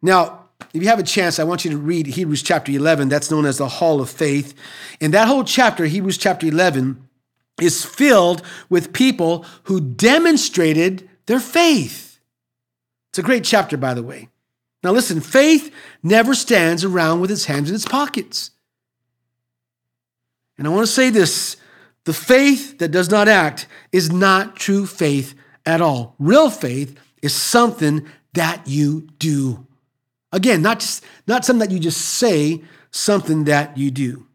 Now, 0.00 0.46
if 0.72 0.82
you 0.82 0.88
have 0.88 0.98
a 0.98 1.04
chance, 1.04 1.38
I 1.38 1.44
want 1.44 1.64
you 1.64 1.70
to 1.72 1.78
read 1.78 2.06
Hebrews 2.06 2.42
chapter 2.42 2.70
11. 2.70 3.08
That's 3.08 3.30
known 3.30 3.46
as 3.46 3.58
the 3.58 3.68
Hall 3.68 4.00
of 4.00 4.10
Faith. 4.10 4.54
And 5.00 5.14
that 5.14 5.28
whole 5.28 5.44
chapter, 5.44 5.86
Hebrews 5.86 6.18
chapter 6.18 6.46
11, 6.46 7.08
is 7.60 7.84
filled 7.84 8.42
with 8.68 8.92
people 8.92 9.44
who 9.64 9.80
demonstrated 9.80 11.08
their 11.26 11.40
faith. 11.40 12.20
It's 13.10 13.18
a 13.18 13.22
great 13.22 13.44
chapter, 13.44 13.76
by 13.76 13.94
the 13.94 14.02
way. 14.02 14.28
Now, 14.82 14.92
listen, 14.92 15.20
faith 15.20 15.72
never 16.02 16.34
stands 16.34 16.84
around 16.84 17.20
with 17.20 17.30
its 17.30 17.46
hands 17.46 17.68
in 17.68 17.74
its 17.74 17.84
pockets. 17.84 18.52
And 20.56 20.66
I 20.66 20.70
want 20.70 20.86
to 20.86 20.92
say 20.92 21.10
this 21.10 21.56
the 22.08 22.14
faith 22.14 22.78
that 22.78 22.88
does 22.88 23.10
not 23.10 23.28
act 23.28 23.66
is 23.92 24.10
not 24.10 24.56
true 24.56 24.86
faith 24.86 25.34
at 25.66 25.82
all. 25.82 26.14
Real 26.18 26.48
faith 26.48 26.98
is 27.20 27.34
something 27.34 28.08
that 28.32 28.66
you 28.66 29.06
do. 29.18 29.66
Again, 30.32 30.62
not 30.62 30.80
just 30.80 31.04
not 31.26 31.44
something 31.44 31.68
that 31.68 31.70
you 31.70 31.78
just 31.78 32.00
say, 32.00 32.62
something 32.90 33.44
that 33.44 33.76
you 33.76 33.90
do. 33.90 34.26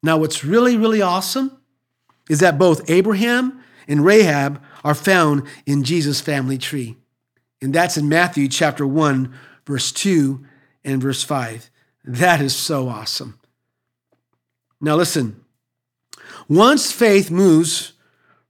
Now, 0.00 0.18
what's 0.18 0.44
really, 0.44 0.76
really 0.76 1.02
awesome 1.02 1.60
is 2.30 2.38
that 2.38 2.56
both 2.56 2.88
Abraham 2.88 3.64
and 3.88 4.04
Rahab 4.04 4.62
are 4.84 4.94
found 4.94 5.42
in 5.66 5.82
Jesus' 5.82 6.20
family 6.20 6.56
tree. 6.56 6.98
And 7.60 7.74
that's 7.74 7.96
in 7.96 8.08
Matthew 8.08 8.46
chapter 8.46 8.86
1, 8.86 9.34
verse 9.66 9.90
2 9.90 10.46
and 10.84 11.02
verse 11.02 11.24
5. 11.24 11.68
That 12.04 12.40
is 12.40 12.54
so 12.54 12.88
awesome. 12.88 13.40
Now, 14.80 14.94
listen. 14.94 15.44
Once 16.48 16.90
faith 16.90 17.30
moves 17.30 17.92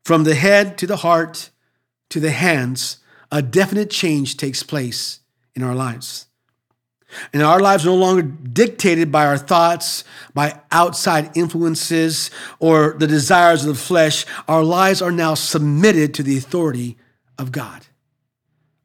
from 0.05 0.25
the 0.25 0.35
head 0.35 0.79
to 0.79 0.87
the 0.87 0.99
heart 0.99 1.51
to 2.11 2.21
the 2.21 2.31
hands, 2.31 2.99
a 3.31 3.43
definite 3.43 3.91
change 3.91 4.37
takes 4.37 4.63
place 4.63 5.21
in 5.55 5.63
our 5.63 5.75
lives. 5.75 6.27
And 7.33 7.43
our 7.43 7.61
lives 7.61 7.85
are 7.85 7.91
no 7.91 7.97
longer 7.97 8.23
dictated 8.23 9.11
by 9.11 9.27
our 9.27 9.39
thoughts, 9.39 10.05
by 10.35 10.61
outside 10.71 11.37
influences, 11.37 12.31
or 12.59 12.97
the 12.99 13.07
desires 13.07 13.65
of 13.65 13.69
the 13.69 13.83
flesh. 13.83 14.27
Our 14.47 14.63
lives 14.63 15.01
are 15.01 15.11
now 15.11 15.35
submitted 15.35 16.15
to 16.15 16.23
the 16.23 16.37
authority 16.37 16.97
of 17.39 17.51
God. 17.51 17.87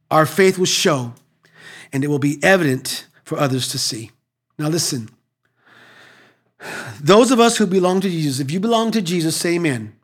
Our 0.10 0.26
faith 0.26 0.58
will 0.58 0.66
show 0.66 1.14
and 1.92 2.04
it 2.04 2.08
will 2.08 2.20
be 2.20 2.40
evident 2.42 3.08
for 3.24 3.38
others 3.38 3.68
to 3.70 3.78
see. 3.78 4.12
Now, 4.58 4.70
listen. 4.70 5.10
Those 7.02 7.32
of 7.32 7.40
us 7.40 7.58
who 7.58 7.68
belong 7.68 8.02
to 8.02 8.10
Jesus, 8.10 8.40
if 8.40 8.52
you 8.52 8.60
belong 8.60 8.92
to 8.92 9.02
Jesus, 9.02 9.36
say 9.36 9.56
amen. 9.56 9.96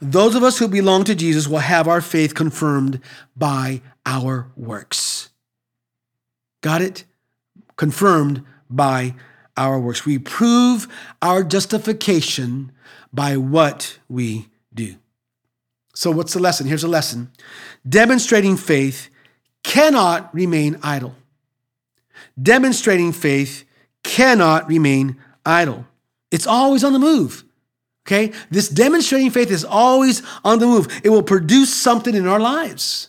Those 0.00 0.34
of 0.34 0.42
us 0.42 0.58
who 0.58 0.68
belong 0.68 1.04
to 1.04 1.14
Jesus 1.14 1.48
will 1.48 1.58
have 1.58 1.88
our 1.88 2.00
faith 2.00 2.34
confirmed 2.34 3.00
by 3.36 3.80
our 4.04 4.48
works. 4.56 5.30
Got 6.60 6.82
it? 6.82 7.04
Confirmed 7.76 8.44
by 8.68 9.14
our 9.56 9.78
works. 9.78 10.04
We 10.04 10.18
prove 10.18 10.88
our 11.22 11.42
justification 11.42 12.72
by 13.12 13.36
what 13.36 13.98
we 14.08 14.48
do. 14.74 14.96
So, 15.94 16.10
what's 16.10 16.34
the 16.34 16.40
lesson? 16.40 16.66
Here's 16.66 16.84
a 16.84 16.88
lesson 16.88 17.30
demonstrating 17.88 18.56
faith 18.56 19.08
cannot 19.62 20.34
remain 20.34 20.78
idle 20.82 21.14
demonstrating 22.40 23.12
faith 23.12 23.64
cannot 24.02 24.66
remain 24.68 25.16
idle. 25.44 25.86
It's 26.30 26.46
always 26.46 26.84
on 26.84 26.92
the 26.92 26.98
move. 26.98 27.44
Okay? 28.06 28.32
This 28.50 28.68
demonstrating 28.68 29.30
faith 29.30 29.50
is 29.50 29.64
always 29.64 30.22
on 30.44 30.58
the 30.58 30.66
move. 30.66 30.88
It 31.04 31.10
will 31.10 31.22
produce 31.22 31.74
something 31.74 32.14
in 32.14 32.26
our 32.26 32.40
lives. 32.40 33.08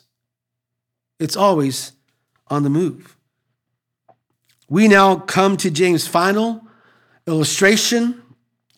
It's 1.19 1.35
always 1.35 1.93
on 2.47 2.63
the 2.63 2.69
move. 2.69 3.15
We 4.69 4.87
now 4.87 5.17
come 5.17 5.57
to 5.57 5.69
James' 5.69 6.07
final 6.07 6.65
illustration, 7.27 8.21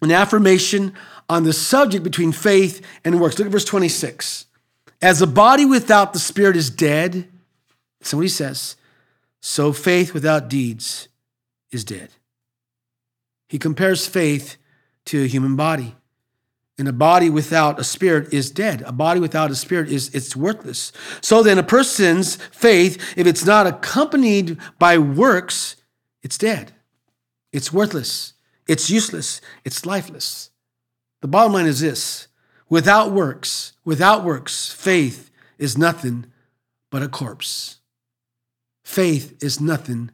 an 0.02 0.12
affirmation 0.12 0.94
on 1.30 1.44
the 1.44 1.54
subject 1.54 2.04
between 2.04 2.32
faith 2.32 2.86
and 3.06 3.20
works. 3.20 3.38
Look 3.38 3.46
at 3.46 3.52
verse 3.52 3.66
26. 3.66 4.46
As 5.02 5.20
the 5.20 5.28
body 5.28 5.66
without 5.66 6.14
the 6.14 6.20
spirit 6.20 6.56
is 6.56 6.70
dead, 6.70 7.30
so 8.02 8.18
what 8.18 8.24
he 8.24 8.30
says, 8.30 8.76
so 9.41 9.74
faith 9.74 10.14
without 10.14 10.50
deeds 10.50 11.10
is 11.72 11.84
dead. 11.84 12.10
He 13.54 13.60
compares 13.60 14.08
faith 14.08 14.58
to 15.06 15.24
a 15.24 15.28
human 15.28 15.56
body. 15.56 15.95
And 16.80 16.88
a 16.88 16.91
body 16.91 17.30
without 17.30 17.80
a 17.80 17.84
spirit 17.84 18.34
is 18.34 18.49
dead. 18.49 18.82
A 18.82 18.91
body 18.91 19.20
without 19.20 19.51
a 19.51 19.56
spirit 19.56 19.91
is 19.91 20.10
it's 20.16 20.36
worthless. 20.36 20.91
So 21.22 21.43
then 21.43 21.60
a 21.60 21.64
person's 21.64 22.38
faith, 22.47 23.14
if 23.16 23.28
it's 23.28 23.45
not 23.45 23.68
accompanied 23.68 24.58
by 24.80 24.97
works, 24.97 25.76
it's 26.24 26.36
dead. 26.36 26.74
It's 27.51 27.72
worthless. 27.72 28.34
It's 28.68 28.89
useless. 28.89 29.39
It's 29.64 29.86
lifeless. 29.86 30.49
The 31.22 31.28
bottom 31.28 31.54
line 31.54 31.68
is 31.68 31.82
this 31.82 32.30
without 32.70 33.12
works, 33.12 33.74
without 33.86 34.24
works, 34.24 34.74
faith 34.74 35.30
is 35.60 35.78
nothing 35.78 36.26
but 36.89 37.04
a 37.04 37.08
corpse. 37.08 37.82
Faith 38.84 39.43
is 39.43 39.62
nothing 39.62 40.10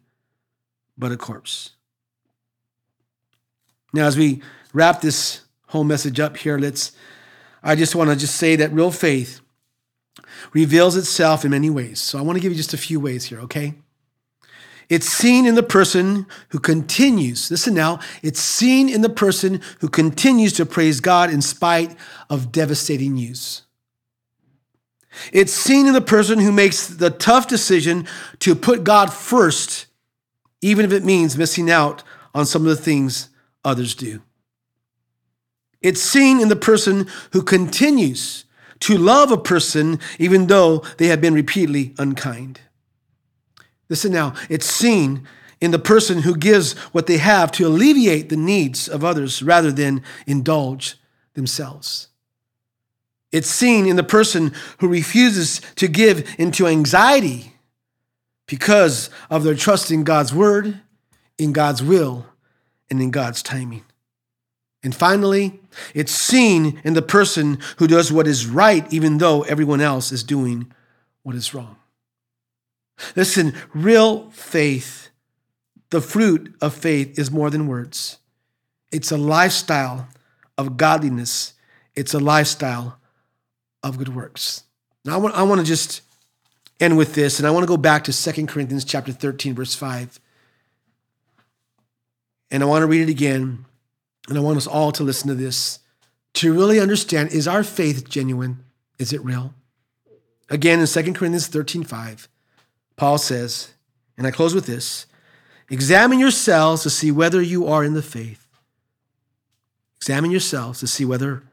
but 0.97 1.13
a 1.13 1.17
corpse. 1.17 1.71
Now, 3.93 4.05
as 4.05 4.17
we 4.17 4.41
wrap 4.73 5.01
this 5.01 5.41
whole 5.67 5.83
message 5.83 6.19
up 6.19 6.37
here, 6.37 6.57
let's 6.57 6.91
I 7.61 7.75
just 7.75 7.95
want 7.95 8.09
to 8.09 8.15
just 8.15 8.35
say 8.35 8.55
that 8.55 8.71
real 8.71 8.91
faith 8.91 9.41
reveals 10.53 10.95
itself 10.95 11.43
in 11.43 11.51
many 11.51 11.69
ways. 11.69 11.99
So 11.99 12.17
I 12.17 12.21
want 12.21 12.37
to 12.37 12.41
give 12.41 12.51
you 12.51 12.57
just 12.57 12.73
a 12.73 12.77
few 12.77 12.99
ways 12.99 13.25
here, 13.25 13.39
okay? 13.41 13.73
It's 14.87 15.07
seen 15.07 15.45
in 15.45 15.55
the 15.55 15.63
person 15.63 16.25
who 16.49 16.59
continues, 16.59 17.51
listen 17.51 17.75
now, 17.75 17.99
it's 18.23 18.39
seen 18.39 18.89
in 18.89 19.01
the 19.01 19.09
person 19.09 19.61
who 19.81 19.87
continues 19.87 20.53
to 20.53 20.65
praise 20.65 20.99
God 20.99 21.29
in 21.29 21.41
spite 21.41 21.95
of 22.29 22.51
devastating 22.51 23.13
news. 23.13 23.63
It's 25.31 25.53
seen 25.53 25.85
in 25.85 25.93
the 25.93 26.01
person 26.01 26.39
who 26.39 26.51
makes 26.51 26.87
the 26.87 27.09
tough 27.09 27.47
decision 27.47 28.07
to 28.39 28.55
put 28.55 28.83
God 28.83 29.13
first, 29.13 29.87
even 30.61 30.85
if 30.85 30.91
it 30.91 31.03
means 31.03 31.37
missing 31.37 31.69
out 31.69 32.03
on 32.33 32.45
some 32.45 32.63
of 32.63 32.69
the 32.69 32.81
things 32.81 33.29
others 33.69 33.95
do. 33.95 34.21
It's 35.81 36.01
seen 36.01 36.41
in 36.41 36.49
the 36.49 36.55
person 36.55 37.07
who 37.31 37.41
continues 37.41 38.45
to 38.81 38.97
love 38.97 39.31
a 39.31 39.37
person 39.37 39.99
even 40.17 40.47
though 40.47 40.79
they 40.97 41.07
have 41.07 41.21
been 41.21 41.33
repeatedly 41.33 41.93
unkind. 41.97 42.59
Listen 43.89 44.11
now, 44.11 44.33
it's 44.49 44.65
seen 44.65 45.27
in 45.61 45.71
the 45.71 45.79
person 45.79 46.21
who 46.21 46.35
gives 46.35 46.73
what 46.93 47.07
they 47.07 47.17
have 47.17 47.51
to 47.51 47.67
alleviate 47.67 48.29
the 48.29 48.37
needs 48.37 48.87
of 48.87 49.03
others 49.03 49.41
rather 49.41 49.71
than 49.71 50.03
indulge 50.25 50.97
themselves. 51.33 52.07
It's 53.31 53.49
seen 53.49 53.85
in 53.85 53.95
the 53.95 54.03
person 54.03 54.53
who 54.79 54.87
refuses 54.87 55.61
to 55.75 55.87
give 55.87 56.35
into 56.37 56.65
anxiety 56.67 57.53
because 58.47 59.09
of 59.29 59.43
their 59.43 59.55
trust 59.55 59.91
in 59.91 60.03
God's 60.03 60.33
word, 60.33 60.79
in 61.37 61.53
God's 61.53 61.83
will, 61.83 62.25
and 62.89 63.01
in 63.01 63.11
God's 63.11 63.43
timing. 63.43 63.83
And 64.83 64.95
finally, 64.95 65.59
it's 65.93 66.11
seen 66.11 66.81
in 66.83 66.93
the 66.93 67.01
person 67.01 67.59
who 67.77 67.87
does 67.87 68.11
what 68.11 68.27
is 68.27 68.45
right 68.45 68.91
even 68.93 69.17
though 69.17 69.41
everyone 69.43 69.81
else 69.81 70.11
is 70.11 70.23
doing 70.23 70.71
what 71.23 71.35
is 71.35 71.53
wrong. 71.53 71.75
Listen, 73.15 73.53
real 73.73 74.29
faith, 74.31 75.09
the 75.89 76.01
fruit 76.01 76.55
of 76.61 76.73
faith 76.73 77.19
is 77.19 77.31
more 77.31 77.49
than 77.49 77.67
words. 77.67 78.17
It's 78.91 79.11
a 79.11 79.17
lifestyle 79.17 80.07
of 80.57 80.77
godliness. 80.77 81.53
It's 81.95 82.13
a 82.13 82.19
lifestyle 82.19 82.99
of 83.83 83.97
good 83.97 84.15
works. 84.15 84.63
Now 85.05 85.15
I 85.15 85.17
want, 85.17 85.35
I 85.35 85.43
want 85.43 85.61
to 85.61 85.67
just 85.67 86.01
end 86.79 86.97
with 86.97 87.13
this, 87.13 87.39
and 87.39 87.47
I 87.47 87.51
want 87.51 87.63
to 87.63 87.67
go 87.67 87.77
back 87.77 88.05
to 88.05 88.13
2 88.13 88.45
Corinthians 88.47 88.85
chapter 88.85 89.11
13, 89.11 89.55
verse 89.55 89.75
5. 89.75 90.19
And 92.51 92.63
I 92.63 92.65
want 92.65 92.81
to 92.83 92.87
read 92.87 93.01
it 93.01 93.09
again, 93.09 93.65
and 94.27 94.37
I 94.37 94.41
want 94.41 94.57
us 94.57 94.67
all 94.67 94.91
to 94.93 95.03
listen 95.03 95.27
to 95.27 95.35
this 95.35 95.79
to 96.35 96.53
really 96.53 96.79
understand 96.79 97.31
is 97.31 97.47
our 97.47 97.63
faith 97.63 98.07
genuine? 98.09 98.63
Is 98.97 99.13
it 99.13 99.23
real? 99.23 99.53
Again, 100.49 100.79
in 100.79 100.87
2 100.87 101.13
Corinthians 101.13 101.47
13, 101.47 101.83
5. 101.83 102.27
Paul 102.95 103.17
says, 103.17 103.73
and 104.17 104.27
I 104.27 104.31
close 104.31 104.53
with 104.53 104.65
this 104.65 105.05
examine 105.69 106.19
yourselves 106.19 106.83
to 106.83 106.89
see 106.89 107.11
whether 107.11 107.41
you 107.41 107.67
are 107.67 107.83
in 107.83 107.93
the 107.93 108.01
faith. 108.01 108.47
Examine 109.97 110.31
yourselves 110.31 110.79
to 110.79 110.87
see 110.87 111.05
whether 111.05 111.43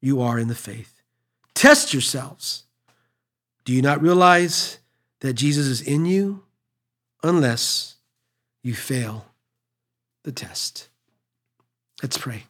you 0.00 0.20
are 0.20 0.38
in 0.38 0.48
the 0.48 0.54
faith. 0.54 1.02
Test 1.54 1.92
yourselves. 1.92 2.64
Do 3.64 3.72
you 3.72 3.82
not 3.82 4.00
realize 4.00 4.78
that 5.20 5.34
Jesus 5.34 5.66
is 5.66 5.82
in 5.82 6.06
you 6.06 6.44
unless 7.22 7.96
you 8.62 8.74
fail 8.74 9.27
the 10.24 10.32
test? 10.32 10.88
Let's 12.02 12.18
pray. 12.18 12.44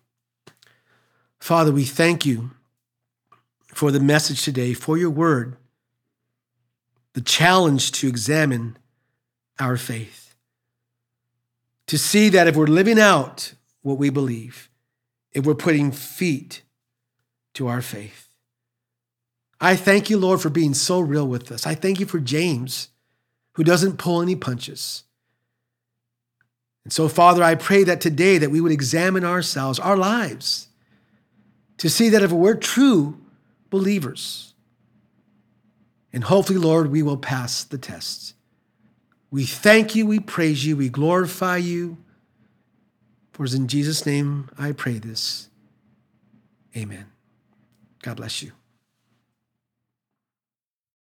Father, 1.39 1.73
we 1.73 1.85
thank 1.85 2.27
you 2.27 2.51
for 3.69 3.91
the 3.91 4.01
message 4.01 4.43
today, 4.43 4.75
for 4.75 4.99
your 4.99 5.11
word 5.11 5.57
the 7.19 7.25
challenge 7.25 7.91
to 7.91 8.07
examine 8.07 8.77
our 9.59 9.77
faith, 9.77 10.37
to 11.89 11.99
see 11.99 12.29
that 12.29 12.47
if 12.47 12.55
we're 12.55 12.67
living 12.67 13.01
out 13.01 13.55
what 13.83 13.99
we 13.99 14.09
believe, 14.09 14.71
if 15.33 15.45
we're 15.45 15.55
putting 15.55 15.91
feet 15.91 16.63
to 17.55 17.67
our 17.67 17.83
faith. 17.83 18.29
I 19.61 19.75
thank 19.75 20.09
you, 20.09 20.17
Lord, 20.17 20.41
for 20.41 20.51
being 20.51 20.75
so 20.75 21.01
real 21.01 21.27
with 21.27 21.51
us. 21.51 21.67
I 21.67 21.75
thank 21.75 21.99
you 21.99 22.07
for 22.07 22.21
James, 22.21 22.91
who 23.55 23.65
doesn't 23.65 23.97
pull 23.97 24.23
any 24.23 24.37
punches. 24.37 25.03
And 26.89 26.93
so, 26.95 27.07
Father, 27.07 27.43
I 27.43 27.55
pray 27.55 27.85
that 27.85 28.01
today 28.01 28.39
that 28.39 28.51
we 28.51 28.63
would 28.63 28.73
examine 28.73 29.23
ourselves, 29.23 29.79
our 29.79 29.95
lives, 29.95 30.69
to 31.77 31.91
see 31.91 32.09
that 32.09 32.23
if 32.23 32.33
we're 32.33 32.55
true 32.55 33.21
believers, 33.69 34.55
and 36.15 36.25
hopefully, 36.25 36.59
Lord, 36.59 36.91
we 36.91 37.03
will 37.03 37.19
pass 37.19 37.63
the 37.63 37.77
test. 37.77 38.33
We 39.31 39.45
thank 39.45 39.95
you, 39.95 40.07
we 40.07 40.19
praise 40.19 40.65
you, 40.65 40.79
we 40.79 40.89
glorify 40.89 41.59
you. 41.59 41.99
For 43.33 43.45
it's 43.45 43.53
in 43.53 43.69
Jesus' 43.69 44.07
name 44.07 44.49
I 44.59 44.73
pray 44.73 44.99
this. 44.99 45.51
Amen. 46.75 47.05
God 48.01 48.17
bless 48.17 48.43
you. 48.43 48.53